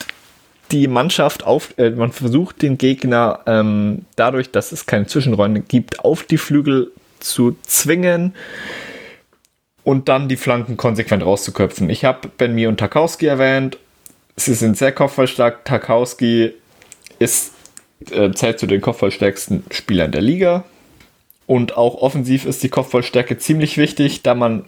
[0.72, 6.02] die Mannschaft auf, äh, man versucht den Gegner ähm, dadurch, dass es keine Zwischenräume gibt,
[6.02, 8.34] auf die Flügel zu zwingen
[9.84, 11.90] und dann die Flanken konsequent rauszuköpfen.
[11.90, 13.78] Ich habe Ben Mee und Tarkowski erwähnt.
[14.36, 15.66] Sie sind sehr kopfballstark.
[15.66, 16.54] Tarkowski
[17.20, 17.54] ist,
[18.12, 20.66] äh, zählt zu den kopfballstärksten Spielern der Liga.
[21.48, 24.66] Und auch offensiv ist die Kopfballstärke ziemlich wichtig, da man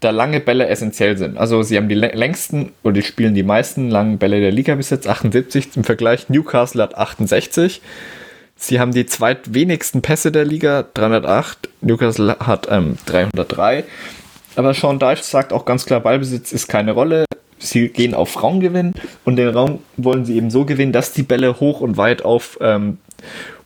[0.00, 1.36] da lange Bälle essentiell sind.
[1.36, 4.74] Also sie haben die lä- längsten oder die spielen die meisten langen Bälle der Liga
[4.76, 6.28] bis jetzt, 78 im Vergleich.
[6.28, 7.80] Newcastle hat 68.
[8.56, 11.68] Sie haben die zweitwenigsten Pässe der Liga, 308.
[11.80, 13.84] Newcastle hat ähm, 303.
[14.56, 17.24] Aber Sean Dyche sagt auch ganz klar, Ballbesitz ist keine Rolle.
[17.58, 18.94] Sie gehen auf Raumgewinn
[19.24, 22.58] und den Raum wollen sie eben so gewinnen, dass die Bälle hoch und weit auf
[22.62, 22.98] ähm,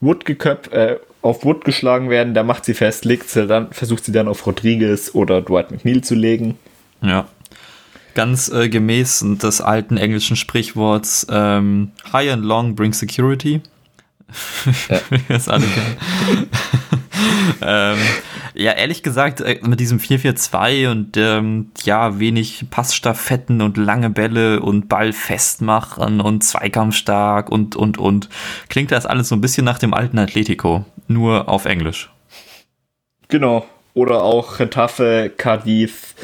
[0.01, 2.35] Wood geköpft, äh, auf Wood geschlagen werden.
[2.35, 6.03] Der macht sie fest, legt sie dann, versucht sie dann auf Rodriguez oder Dwight McNeil
[6.03, 6.59] zu legen.
[7.01, 7.27] Ja.
[8.15, 13.63] Ganz äh, gemäß des alten englischen Sprichworts ähm, High and Long bring Security.
[14.89, 15.01] Ja.
[15.29, 15.97] Es alle kennen.
[17.63, 17.99] ähm,
[18.55, 24.61] ja, ehrlich gesagt, äh, mit diesem 4-4-2 und ähm, ja, wenig Passstaffetten und lange Bälle
[24.61, 28.29] und Ball festmachen und Zweikampfstark und, und, und,
[28.69, 32.11] klingt das alles so ein bisschen nach dem alten Atletico, nur auf Englisch.
[33.29, 33.67] Genau.
[33.95, 36.15] Oder auch Retafe, Cadiz,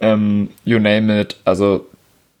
[0.00, 1.36] ähm, you name it.
[1.44, 1.86] Also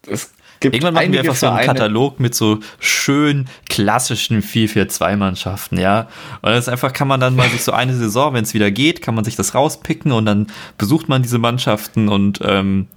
[0.06, 5.78] es gibt Irgendwann machen wir einfach so einen Vereine- Katalog mit so schön klassischen 4-4-2-Mannschaften,
[5.78, 6.08] ja.
[6.42, 8.70] Und das ist einfach, kann man dann mal sich so eine Saison, wenn es wieder
[8.70, 10.48] geht, kann man sich das rauspicken und dann
[10.78, 12.88] besucht man diese Mannschaften und ähm,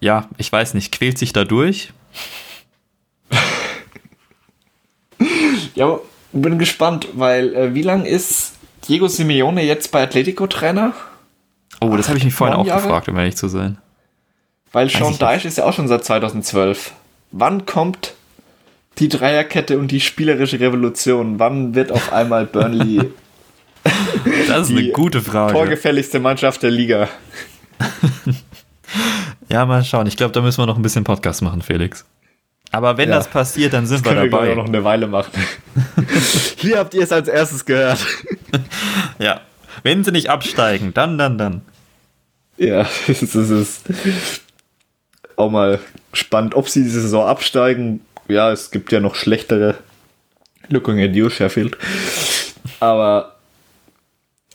[0.00, 1.92] ja, ich weiß nicht, quält sich da durch.
[5.74, 5.98] Ja,
[6.32, 8.54] bin gespannt, weil äh, wie lang ist
[8.88, 10.94] Diego Simeone jetzt bei Atletico Trainer?
[11.80, 12.82] Oh, das habe ich mich vorhin auch Jahre?
[12.82, 13.78] gefragt, um ehrlich zu sein.
[14.72, 15.18] Weil Sean.
[15.18, 16.92] Dyche ist ja auch schon seit 2012.
[17.32, 18.14] Wann kommt
[18.98, 21.38] die Dreierkette und die spielerische Revolution?
[21.38, 23.00] Wann wird auf einmal Burnley
[24.48, 25.52] Das ist Die eine gute Frage.
[25.54, 27.08] torgefälligste Mannschaft der Liga?
[29.48, 30.06] Ja, mal schauen.
[30.06, 32.04] Ich glaube, da müssen wir noch ein bisschen Podcast machen, Felix.
[32.70, 33.16] Aber wenn Ja.
[33.16, 34.52] das passiert, dann sind wir Können wir dabei.
[34.52, 35.32] auch noch eine Weile machen.
[36.56, 37.98] Hier habt ihr es als erstes gehört.
[39.18, 39.40] Ja.
[39.82, 41.62] Wenn sie nicht absteigen, dann, dann, dann.
[42.58, 43.82] Ja, es ist, es ist
[45.40, 45.80] auch mal
[46.12, 48.00] spannend, ob sie diese Saison absteigen.
[48.28, 49.76] Ja, es gibt ja noch schlechtere.
[50.68, 51.76] Looking at you, Sheffield.
[52.78, 53.36] Aber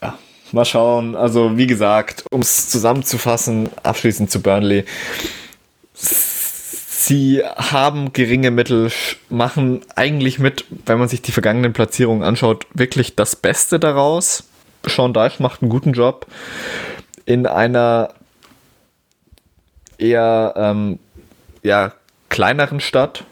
[0.02, 0.18] ja,
[0.52, 1.14] mal schauen.
[1.14, 4.84] Also, wie gesagt, um es zusammenzufassen, abschließend zu Burnley.
[5.94, 8.90] Sie haben geringe Mittel,
[9.28, 14.44] machen eigentlich mit, wenn man sich die vergangenen Platzierungen anschaut, wirklich das Beste daraus.
[14.84, 16.26] Sean Dyche macht einen guten Job
[17.24, 18.14] in einer
[19.98, 20.98] eher ähm,
[21.62, 21.92] ja,
[22.28, 23.24] kleineren Stadt.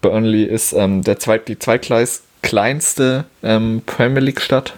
[0.00, 4.74] Burnley ist ähm, der zweit, die zweitkleis kleinste ähm, Premier League Stadt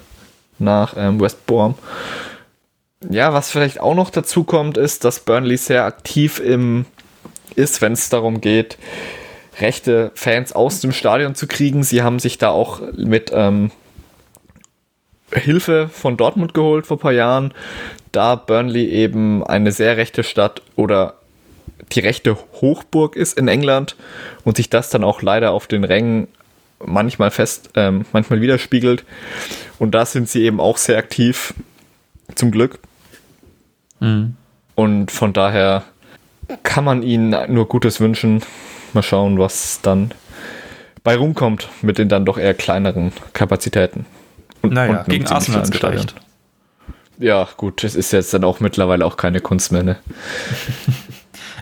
[0.59, 1.75] nach ähm, West Brom.
[3.09, 6.87] Ja, was vielleicht auch noch dazu kommt, ist, dass Burnley sehr aktiv im
[7.55, 8.79] ist, wenn es darum geht,
[9.61, 11.83] rechte Fans aus dem Stadion zu kriegen.
[11.83, 13.71] Sie haben sich da auch mit ähm,
[15.33, 17.53] Hilfe von Dortmund geholt vor ein paar Jahren,
[18.13, 21.15] da Burnley eben eine sehr rechte Stadt oder
[21.93, 23.97] die rechte Hochburg ist in England
[24.45, 26.29] und sich das dann auch leider auf den Rängen
[26.85, 29.05] manchmal fest, ähm, manchmal widerspiegelt.
[29.79, 31.55] Und da sind sie eben auch sehr aktiv,
[32.35, 32.79] zum Glück.
[34.01, 34.35] Mhm.
[34.75, 35.85] Und von daher
[36.63, 38.43] kann man ihnen nur Gutes wünschen.
[38.93, 40.13] Mal schauen, was dann
[41.03, 44.07] bei rumkommt mit den dann doch eher kleineren Kapazitäten.
[44.63, 46.15] Und, naja, und gegen Arsenal gereicht.
[47.19, 49.97] Ja, gut, es ist jetzt dann auch mittlerweile auch keine Kunst mehr, ne?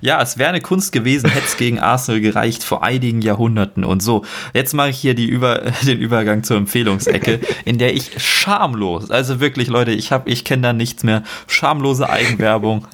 [0.00, 4.02] Ja, es wäre eine Kunst gewesen, hätte es gegen Arsenal gereicht vor einigen Jahrhunderten und
[4.02, 4.24] so.
[4.52, 9.40] Jetzt mache ich hier die Über den Übergang zur Empfehlungsecke, in der ich schamlos, also
[9.40, 12.86] wirklich Leute, ich habe, ich kenne da nichts mehr, schamlose Eigenwerbung.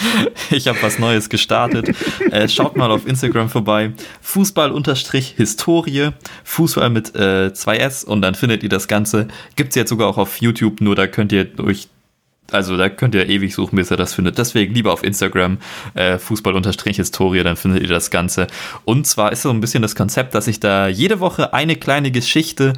[0.50, 1.94] ich habe was Neues gestartet.
[2.30, 3.92] Äh, schaut mal auf Instagram vorbei.
[4.22, 6.10] Fußball-Historie,
[6.44, 9.28] Fußball mit äh, 2S und dann findet ihr das Ganze.
[9.56, 11.88] Gibt es jetzt sogar auch auf YouTube, nur da könnt ihr durch
[12.50, 14.38] also da könnt ihr ewig suchen, bis ihr das findet.
[14.38, 15.58] Deswegen lieber auf Instagram
[15.94, 18.46] äh, Fußball-Historie, dann findet ihr das Ganze.
[18.84, 22.10] Und zwar ist so ein bisschen das Konzept, dass ich da jede Woche eine kleine
[22.10, 22.72] Geschichte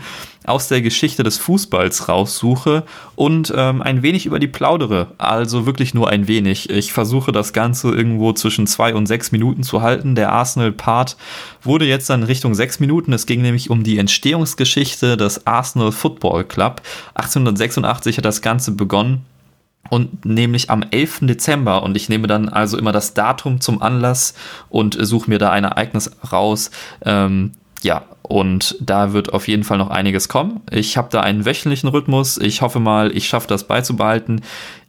[0.45, 2.83] aus der Geschichte des Fußballs raussuche
[3.15, 5.09] und ähm, ein wenig über die plaudere.
[5.19, 6.71] Also wirklich nur ein wenig.
[6.71, 10.17] Ich versuche das Ganze irgendwo zwischen zwei und sechs Minuten zu halten.
[10.17, 11.17] Der Arsenal-Part
[11.63, 13.13] wurde jetzt dann Richtung sechs Minuten.
[13.13, 16.83] Es ging nämlich um die Entstehungsgeschichte des Arsenal Football Club.
[17.15, 19.27] 1886 hat das Ganze begonnen
[19.91, 21.21] und nämlich am 11.
[21.23, 24.35] Dezember und ich nehme dann also immer das Datum zum Anlass
[24.69, 26.71] und suche mir da ein Ereignis raus.
[27.05, 30.61] Ähm, ja, und da wird auf jeden Fall noch einiges kommen.
[30.71, 32.39] Ich habe da einen wöchentlichen Rhythmus.
[32.39, 34.43] Ich hoffe mal, ich schaffe das beizubehalten.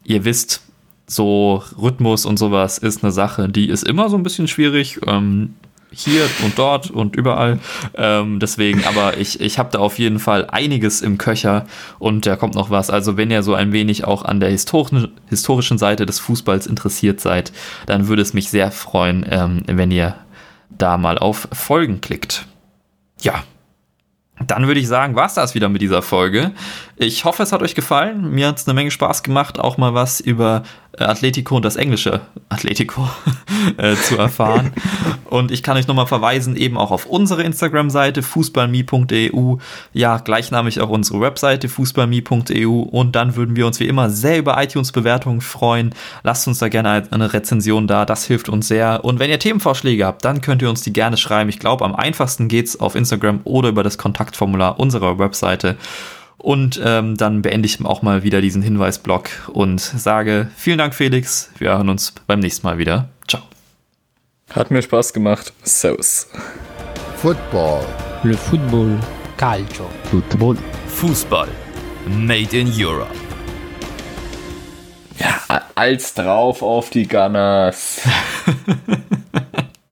[0.04, 0.62] Ihr wisst,
[1.08, 5.00] so Rhythmus und sowas ist eine Sache, die ist immer so ein bisschen schwierig.
[5.06, 5.56] Ähm,
[5.92, 7.60] hier und dort und überall.
[7.96, 11.66] Ähm, deswegen, aber ich, ich habe da auf jeden Fall einiges im Köcher
[12.00, 12.90] und da kommt noch was.
[12.90, 17.20] Also wenn ihr so ein wenig auch an der historischen, historischen Seite des Fußballs interessiert
[17.20, 17.52] seid,
[17.86, 20.16] dann würde es mich sehr freuen, ähm, wenn ihr
[20.70, 22.46] da mal auf Folgen klickt.
[23.22, 23.44] Ja,
[24.48, 26.52] dann würde ich sagen, war es das wieder mit dieser Folge.
[26.96, 28.32] Ich hoffe, es hat euch gefallen.
[28.32, 30.64] Mir hat es eine Menge Spaß gemacht, auch mal was über
[30.98, 33.08] Atletico und das englische Atletico
[33.78, 34.74] äh, zu erfahren.
[35.32, 39.56] Und ich kann euch nochmal verweisen, eben auch auf unsere Instagram-Seite fußballme.eu.
[39.94, 42.68] Ja, gleichnamig auch unsere Webseite fußballme.eu.
[42.68, 45.96] Und dann würden wir uns wie immer sehr über iTunes-Bewertungen freuen.
[46.24, 49.06] Lasst uns da gerne eine Rezension da, das hilft uns sehr.
[49.06, 51.50] Und wenn ihr Themenvorschläge habt, dann könnt ihr uns die gerne schreiben.
[51.50, 55.78] Ich glaube, am einfachsten geht es auf Instagram oder über das Kontaktformular unserer Webseite.
[56.42, 61.52] Und ähm, dann beende ich auch mal wieder diesen Hinweisblock und sage vielen Dank, Felix.
[61.60, 63.10] Wir hören uns beim nächsten Mal wieder.
[63.28, 63.44] Ciao.
[64.50, 65.54] Hat mir Spaß gemacht.
[65.62, 66.28] Servus.
[67.18, 67.86] Football.
[68.24, 69.00] Le football.
[69.38, 69.88] Calcio.
[70.10, 70.58] Football.
[70.88, 71.48] Fußball.
[72.08, 73.14] Made in Europe.
[75.20, 78.02] Ja, als drauf auf die Gunners.